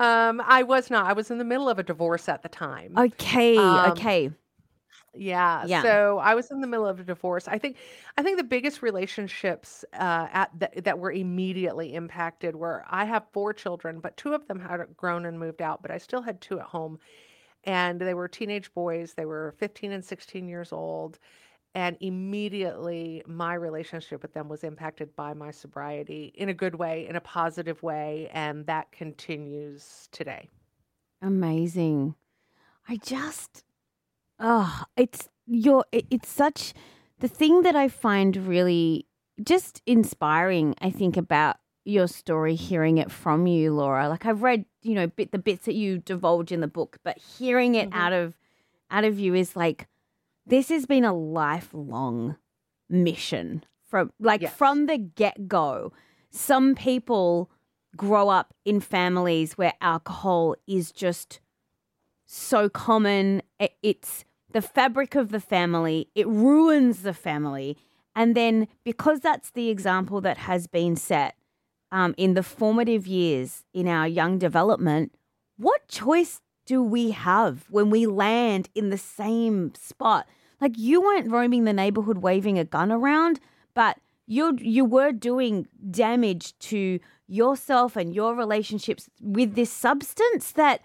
Um, 0.00 0.42
I 0.44 0.62
was 0.62 0.90
not. 0.90 1.06
I 1.06 1.12
was 1.12 1.30
in 1.30 1.38
the 1.38 1.44
middle 1.44 1.68
of 1.68 1.78
a 1.78 1.82
divorce 1.82 2.28
at 2.28 2.42
the 2.42 2.48
time. 2.48 2.94
Okay, 2.96 3.56
Um, 3.56 3.92
okay. 3.92 4.30
Yeah. 5.14 5.64
Yeah. 5.66 5.82
So 5.82 6.18
I 6.18 6.34
was 6.34 6.50
in 6.50 6.60
the 6.60 6.66
middle 6.66 6.86
of 6.86 7.00
a 7.00 7.04
divorce. 7.04 7.46
I 7.46 7.58
think 7.58 7.76
I 8.16 8.22
think 8.22 8.38
the 8.38 8.44
biggest 8.44 8.82
relationships 8.82 9.84
uh, 9.92 10.28
at 10.32 10.50
that 10.58 10.84
that 10.84 10.98
were 10.98 11.12
immediately 11.12 11.94
impacted 11.94 12.56
were 12.56 12.84
I 12.88 13.04
have 13.04 13.24
four 13.32 13.52
children, 13.52 14.00
but 14.00 14.16
two 14.16 14.34
of 14.34 14.46
them 14.48 14.58
had 14.58 14.80
grown 14.96 15.26
and 15.26 15.38
moved 15.38 15.60
out, 15.60 15.82
but 15.82 15.90
I 15.90 15.98
still 15.98 16.22
had 16.22 16.40
two 16.40 16.58
at 16.58 16.66
home. 16.66 16.98
And 17.64 18.00
they 18.00 18.14
were 18.14 18.26
teenage 18.26 18.72
boys. 18.74 19.14
They 19.14 19.24
were 19.24 19.54
15 19.58 19.92
and 19.92 20.04
16 20.04 20.48
years 20.48 20.72
old. 20.72 21.18
And 21.74 21.96
immediately 22.00 23.22
my 23.26 23.54
relationship 23.54 24.20
with 24.20 24.34
them 24.34 24.48
was 24.48 24.64
impacted 24.64 25.14
by 25.16 25.32
my 25.32 25.50
sobriety 25.50 26.32
in 26.34 26.48
a 26.48 26.54
good 26.54 26.74
way, 26.74 27.06
in 27.08 27.16
a 27.16 27.20
positive 27.20 27.82
way, 27.82 28.28
and 28.32 28.66
that 28.66 28.92
continues 28.92 30.08
today. 30.12 30.50
Amazing. 31.22 32.14
I 32.88 32.96
just 32.96 33.64
oh, 34.42 34.84
it's 34.96 35.28
your 35.46 35.84
it- 35.92 36.06
it's 36.10 36.28
such 36.28 36.74
the 37.20 37.28
thing 37.28 37.62
that 37.62 37.76
I 37.76 37.88
find 37.88 38.36
really 38.36 39.06
just 39.42 39.80
inspiring, 39.86 40.74
I 40.80 40.90
think 40.90 41.16
about 41.16 41.56
your 41.84 42.06
story 42.06 42.54
hearing 42.54 42.98
it 42.98 43.10
from 43.10 43.46
you, 43.46 43.72
Laura. 43.72 44.08
Like 44.08 44.26
I've 44.26 44.42
read, 44.42 44.66
you 44.82 44.94
know, 44.94 45.06
bit 45.06 45.32
the 45.32 45.38
bits 45.38 45.64
that 45.64 45.74
you 45.74 45.98
divulge 45.98 46.52
in 46.52 46.60
the 46.60 46.68
book, 46.68 46.98
but 47.02 47.18
hearing 47.18 47.74
it 47.76 47.90
Mhm. 47.90 47.94
out 47.96 48.12
of 48.12 48.36
out 48.90 49.04
of 49.04 49.18
you 49.18 49.34
is 49.34 49.56
like 49.56 49.88
this 50.46 50.68
has 50.68 50.84
been 50.86 51.04
a 51.04 51.14
lifelong 51.14 52.36
mission 52.90 53.64
from 53.86 54.12
like 54.20 54.42
Yes. 54.42 54.54
from 54.54 54.86
the 54.86 54.98
get-go. 54.98 55.92
Some 56.30 56.74
people 56.74 57.50
grow 57.96 58.28
up 58.28 58.54
in 58.64 58.80
families 58.80 59.56
where 59.58 59.74
alcohol 59.80 60.56
is 60.66 60.92
just 60.92 61.40
so 62.26 62.68
common. 62.68 63.42
It's 63.82 64.24
the 64.52 64.62
fabric 64.62 65.14
of 65.14 65.30
the 65.30 65.40
family. 65.40 66.08
It 66.14 66.26
ruins 66.26 67.02
the 67.02 67.14
family. 67.14 67.76
And 68.14 68.34
then, 68.34 68.68
because 68.84 69.20
that's 69.20 69.50
the 69.50 69.70
example 69.70 70.20
that 70.20 70.38
has 70.38 70.66
been 70.66 70.96
set 70.96 71.36
um, 71.90 72.14
in 72.16 72.34
the 72.34 72.42
formative 72.42 73.06
years 73.06 73.64
in 73.72 73.88
our 73.88 74.06
young 74.06 74.38
development, 74.38 75.14
what 75.56 75.88
choice 75.88 76.40
do 76.66 76.82
we 76.82 77.10
have 77.10 77.66
when 77.70 77.90
we 77.90 78.06
land 78.06 78.68
in 78.74 78.90
the 78.90 78.98
same 78.98 79.74
spot? 79.74 80.28
Like 80.60 80.78
you 80.78 81.00
weren't 81.00 81.30
roaming 81.30 81.64
the 81.64 81.72
neighborhood 81.72 82.18
waving 82.18 82.58
a 82.58 82.64
gun 82.64 82.92
around, 82.92 83.40
but 83.74 83.98
you 84.26 84.56
you 84.60 84.84
were 84.84 85.12
doing 85.12 85.66
damage 85.90 86.56
to 86.60 87.00
yourself 87.26 87.96
and 87.96 88.14
your 88.14 88.34
relationships 88.34 89.08
with 89.20 89.54
this 89.54 89.70
substance 89.70 90.52
that 90.52 90.80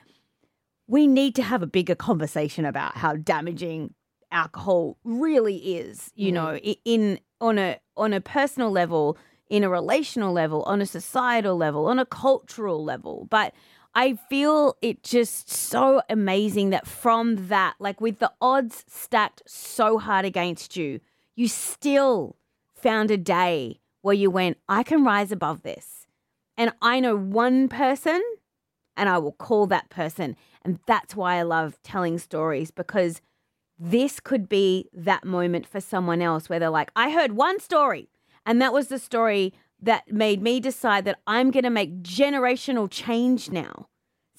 we 0.88 1.06
need 1.08 1.36
to 1.36 1.44
have 1.44 1.62
a 1.62 1.68
bigger 1.68 1.96
conversation 1.96 2.66
about 2.66 2.96
how 2.98 3.16
damaging 3.16 3.94
alcohol 4.32 4.98
really 5.06 5.56
is 5.78 6.12
you 6.16 6.32
Mm. 6.32 6.36
know 6.36 6.58
in 6.84 7.20
on 7.40 7.58
a 7.58 7.80
on 7.96 8.12
a 8.14 8.20
personal 8.20 8.70
level 8.72 9.18
in 9.50 9.64
a 9.64 9.70
relational 9.70 10.34
level 10.34 10.64
on 10.64 10.82
a 10.82 10.86
societal 10.86 11.56
level 11.56 11.86
on 11.86 11.98
a 11.98 12.06
cultural 12.06 12.84
level 12.84 13.26
but 13.30 13.54
i 13.96 14.16
feel 14.30 14.76
it 14.82 15.02
just 15.02 15.50
so 15.50 16.02
amazing 16.10 16.72
that 16.72 16.86
from 16.86 17.48
that 17.48 17.76
like 17.80 18.02
with 18.02 18.20
the 18.20 18.32
odds 18.42 18.84
stacked 18.88 19.42
so 19.48 19.98
hard 19.98 20.26
against 20.26 20.76
you 20.76 21.00
you 21.36 21.48
still 21.48 22.36
found 22.76 23.10
a 23.10 23.18
day 23.18 23.80
where 24.02 24.14
you 24.16 24.30
went 24.30 24.58
i 24.68 24.84
can 24.84 25.06
rise 25.06 25.32
above 25.32 25.62
this 25.64 26.06
and 26.58 26.74
i 26.82 27.00
know 27.00 27.16
one 27.16 27.70
person 27.70 28.22
and 28.98 29.08
I 29.08 29.20
will 29.20 29.32
call 29.32 29.68
that 29.68 29.90
person. 29.90 30.36
And 30.64 30.80
that's 30.88 31.16
why 31.16 31.36
I 31.36 31.44
love 31.44 31.78
telling 31.84 32.18
stories 32.18 32.72
because 32.72 33.22
this 33.80 34.20
could 34.20 34.50
be 34.50 34.90
that 34.92 35.24
moment 35.24 35.68
for 35.68 35.80
someone 35.80 36.22
else 36.22 36.50
where 36.50 36.60
they're 36.60 36.70
like, 36.70 36.92
I 36.96 37.12
heard 37.12 37.34
one 37.34 37.60
story, 37.60 38.10
and 38.46 38.62
that 38.62 38.74
was 38.74 38.88
the 38.88 39.00
story 39.00 39.54
that 39.80 40.12
made 40.12 40.42
me 40.42 40.60
decide 40.60 41.06
that 41.06 41.20
I'm 41.28 41.52
going 41.52 41.64
to 41.64 41.70
make 41.70 42.02
generational 42.02 42.90
change 42.90 43.52
now. 43.52 43.88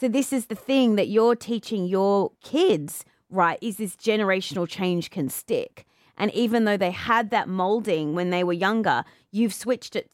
So, 0.01 0.09
this 0.09 0.33
is 0.33 0.47
the 0.47 0.55
thing 0.55 0.97
that 0.97 1.09
you're 1.09 1.37
teaching 1.37 1.87
your 1.87 2.33
kids, 2.43 3.05
right? 3.31 3.59
Is 3.61 3.77
this 3.77 3.97
generational 3.97 4.69
change 4.69 5.11
can 5.11 5.29
stick. 5.29 5.87
And 6.17 6.33
even 6.35 6.65
though 6.65 6.77
they 6.77 6.91
had 6.91 7.31
that 7.31 7.49
molding 7.49 8.15
when 8.15 8.31
they 8.31 8.43
were 8.43 8.53
younger, 8.53 9.05
you've 9.31 9.55
switched 9.55 9.95
it 9.95 10.11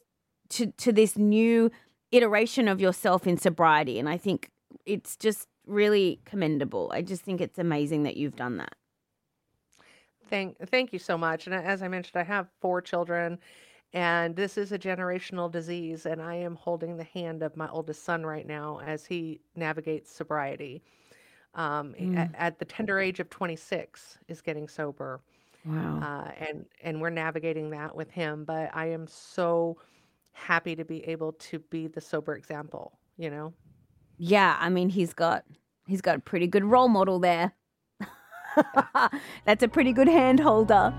to, 0.50 0.66
to 0.66 0.92
this 0.92 1.16
new 1.16 1.70
iteration 2.14 2.68
of 2.68 2.80
yourself 2.80 3.26
in 3.26 3.36
sobriety. 3.36 3.98
And 3.98 4.08
I 4.08 4.16
think 4.16 4.50
it's 4.86 5.16
just 5.16 5.48
really 5.66 6.20
commendable. 6.24 6.90
I 6.94 7.02
just 7.02 7.22
think 7.22 7.40
it's 7.40 7.58
amazing 7.58 8.02
that 8.04 8.16
you've 8.16 8.36
done 8.36 8.58
that. 8.58 8.74
Thank 10.30 10.56
thank 10.68 10.92
you 10.92 10.98
so 10.98 11.18
much. 11.18 11.46
And 11.46 11.54
as 11.54 11.82
I 11.82 11.88
mentioned, 11.88 12.16
I 12.16 12.24
have 12.24 12.48
four 12.60 12.80
children 12.80 13.38
and 13.92 14.34
this 14.34 14.58
is 14.58 14.72
a 14.72 14.78
generational 14.78 15.50
disease 15.50 16.06
and 16.06 16.20
I 16.20 16.34
am 16.34 16.56
holding 16.56 16.96
the 16.96 17.04
hand 17.04 17.42
of 17.42 17.56
my 17.56 17.68
oldest 17.68 18.04
son 18.04 18.24
right 18.24 18.46
now 18.46 18.80
as 18.84 19.06
he 19.06 19.40
navigates 19.56 20.10
sobriety. 20.14 20.82
Um, 21.54 21.94
Mm. 22.00 22.18
at, 22.18 22.30
at 22.34 22.58
the 22.58 22.64
tender 22.64 22.98
age 22.98 23.20
of 23.20 23.30
26 23.30 24.18
is 24.26 24.40
getting 24.40 24.66
sober. 24.66 25.20
Wow. 25.64 26.00
Uh, 26.02 26.30
and 26.44 26.66
and 26.82 27.00
we're 27.00 27.10
navigating 27.10 27.70
that 27.70 27.94
with 27.94 28.10
him, 28.10 28.44
but 28.44 28.70
I 28.74 28.86
am 28.86 29.06
so 29.06 29.76
happy 30.34 30.76
to 30.76 30.84
be 30.84 31.02
able 31.08 31.32
to 31.32 31.58
be 31.70 31.86
the 31.88 32.00
sober 32.00 32.34
example, 32.34 32.98
you 33.16 33.30
know. 33.30 33.54
yeah, 34.18 34.56
I 34.60 34.68
mean 34.68 34.90
he's 34.90 35.14
got 35.14 35.44
he's 35.86 36.00
got 36.02 36.16
a 36.16 36.20
pretty 36.20 36.46
good 36.46 36.64
role 36.64 36.88
model 36.88 37.18
there. 37.18 37.52
That's 39.46 39.62
a 39.62 39.68
pretty 39.68 39.92
good 39.92 40.08
hand 40.08 40.40
holder. 40.40 40.92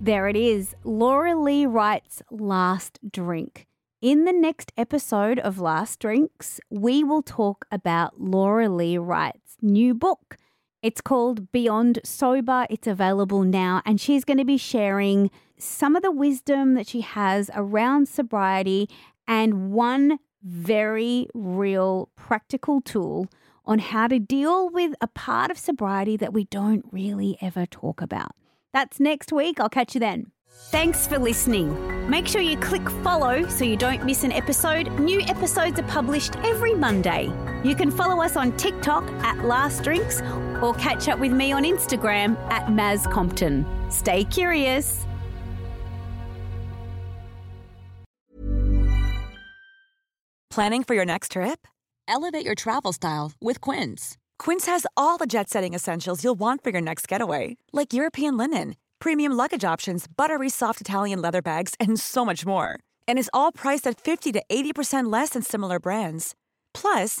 There 0.00 0.28
it 0.28 0.36
is. 0.36 0.74
Laura 0.82 1.36
Lee 1.36 1.66
Wright's 1.66 2.22
Last 2.30 2.98
Drink. 3.12 3.66
In 4.00 4.24
the 4.24 4.32
next 4.32 4.72
episode 4.78 5.38
of 5.38 5.60
Last 5.60 6.00
Drinks, 6.00 6.58
we 6.70 7.04
will 7.04 7.20
talk 7.20 7.66
about 7.70 8.18
Laura 8.18 8.70
Lee 8.70 8.96
Wright's 8.96 9.58
new 9.60 9.92
book. 9.92 10.38
It's 10.82 11.00
called 11.00 11.52
Beyond 11.52 12.00
Sober. 12.04 12.66
It's 12.70 12.86
available 12.86 13.42
now, 13.42 13.82
and 13.84 14.00
she's 14.00 14.24
going 14.24 14.38
to 14.38 14.44
be 14.44 14.56
sharing 14.56 15.30
some 15.58 15.94
of 15.94 16.02
the 16.02 16.10
wisdom 16.10 16.74
that 16.74 16.86
she 16.86 17.02
has 17.02 17.50
around 17.54 18.08
sobriety 18.08 18.88
and 19.28 19.72
one 19.72 20.18
very 20.42 21.26
real 21.34 22.08
practical 22.16 22.80
tool 22.80 23.28
on 23.66 23.78
how 23.78 24.08
to 24.08 24.18
deal 24.18 24.70
with 24.70 24.94
a 25.02 25.06
part 25.06 25.50
of 25.50 25.58
sobriety 25.58 26.16
that 26.16 26.32
we 26.32 26.44
don't 26.44 26.84
really 26.90 27.36
ever 27.42 27.66
talk 27.66 28.00
about. 28.00 28.32
That's 28.72 28.98
next 28.98 29.32
week. 29.32 29.60
I'll 29.60 29.68
catch 29.68 29.94
you 29.94 30.00
then. 30.00 30.32
Thanks 30.70 31.06
for 31.06 31.18
listening. 31.18 32.08
Make 32.08 32.26
sure 32.26 32.40
you 32.40 32.56
click 32.56 32.88
follow 33.02 33.46
so 33.48 33.64
you 33.64 33.76
don't 33.76 34.04
miss 34.04 34.24
an 34.24 34.32
episode. 34.32 34.90
New 34.98 35.20
episodes 35.20 35.78
are 35.78 35.84
published 35.84 36.36
every 36.38 36.74
Monday. 36.74 37.32
You 37.62 37.74
can 37.74 37.90
follow 37.90 38.22
us 38.22 38.36
on 38.36 38.56
TikTok 38.56 39.04
at 39.22 39.44
Last 39.44 39.84
Drinks 39.84 40.20
or 40.62 40.74
catch 40.74 41.08
up 41.08 41.18
with 41.18 41.32
me 41.32 41.52
on 41.52 41.64
Instagram 41.64 42.36
at 42.50 42.66
Maz 42.66 43.10
Compton. 43.10 43.66
Stay 43.90 44.24
curious. 44.24 45.06
Planning 50.50 50.82
for 50.82 50.94
your 50.94 51.04
next 51.04 51.32
trip? 51.32 51.68
Elevate 52.08 52.44
your 52.44 52.56
travel 52.56 52.92
style 52.92 53.30
with 53.40 53.60
Quince. 53.60 54.18
Quince 54.40 54.66
has 54.66 54.84
all 54.96 55.16
the 55.16 55.26
jet 55.26 55.48
setting 55.48 55.74
essentials 55.74 56.24
you'll 56.24 56.38
want 56.38 56.64
for 56.64 56.70
your 56.70 56.80
next 56.80 57.06
getaway, 57.06 57.56
like 57.72 57.92
European 57.92 58.36
linen, 58.36 58.74
premium 58.98 59.30
luggage 59.32 59.64
options, 59.64 60.06
buttery 60.08 60.48
soft 60.48 60.80
Italian 60.80 61.22
leather 61.22 61.40
bags, 61.40 61.74
and 61.78 62.00
so 62.00 62.24
much 62.24 62.44
more. 62.44 62.80
And 63.06 63.16
is 63.16 63.30
all 63.32 63.52
priced 63.52 63.86
at 63.86 64.00
50 64.00 64.32
to 64.32 64.42
80% 64.50 65.12
less 65.12 65.30
than 65.30 65.42
similar 65.42 65.78
brands. 65.78 66.34
Plus, 66.74 67.20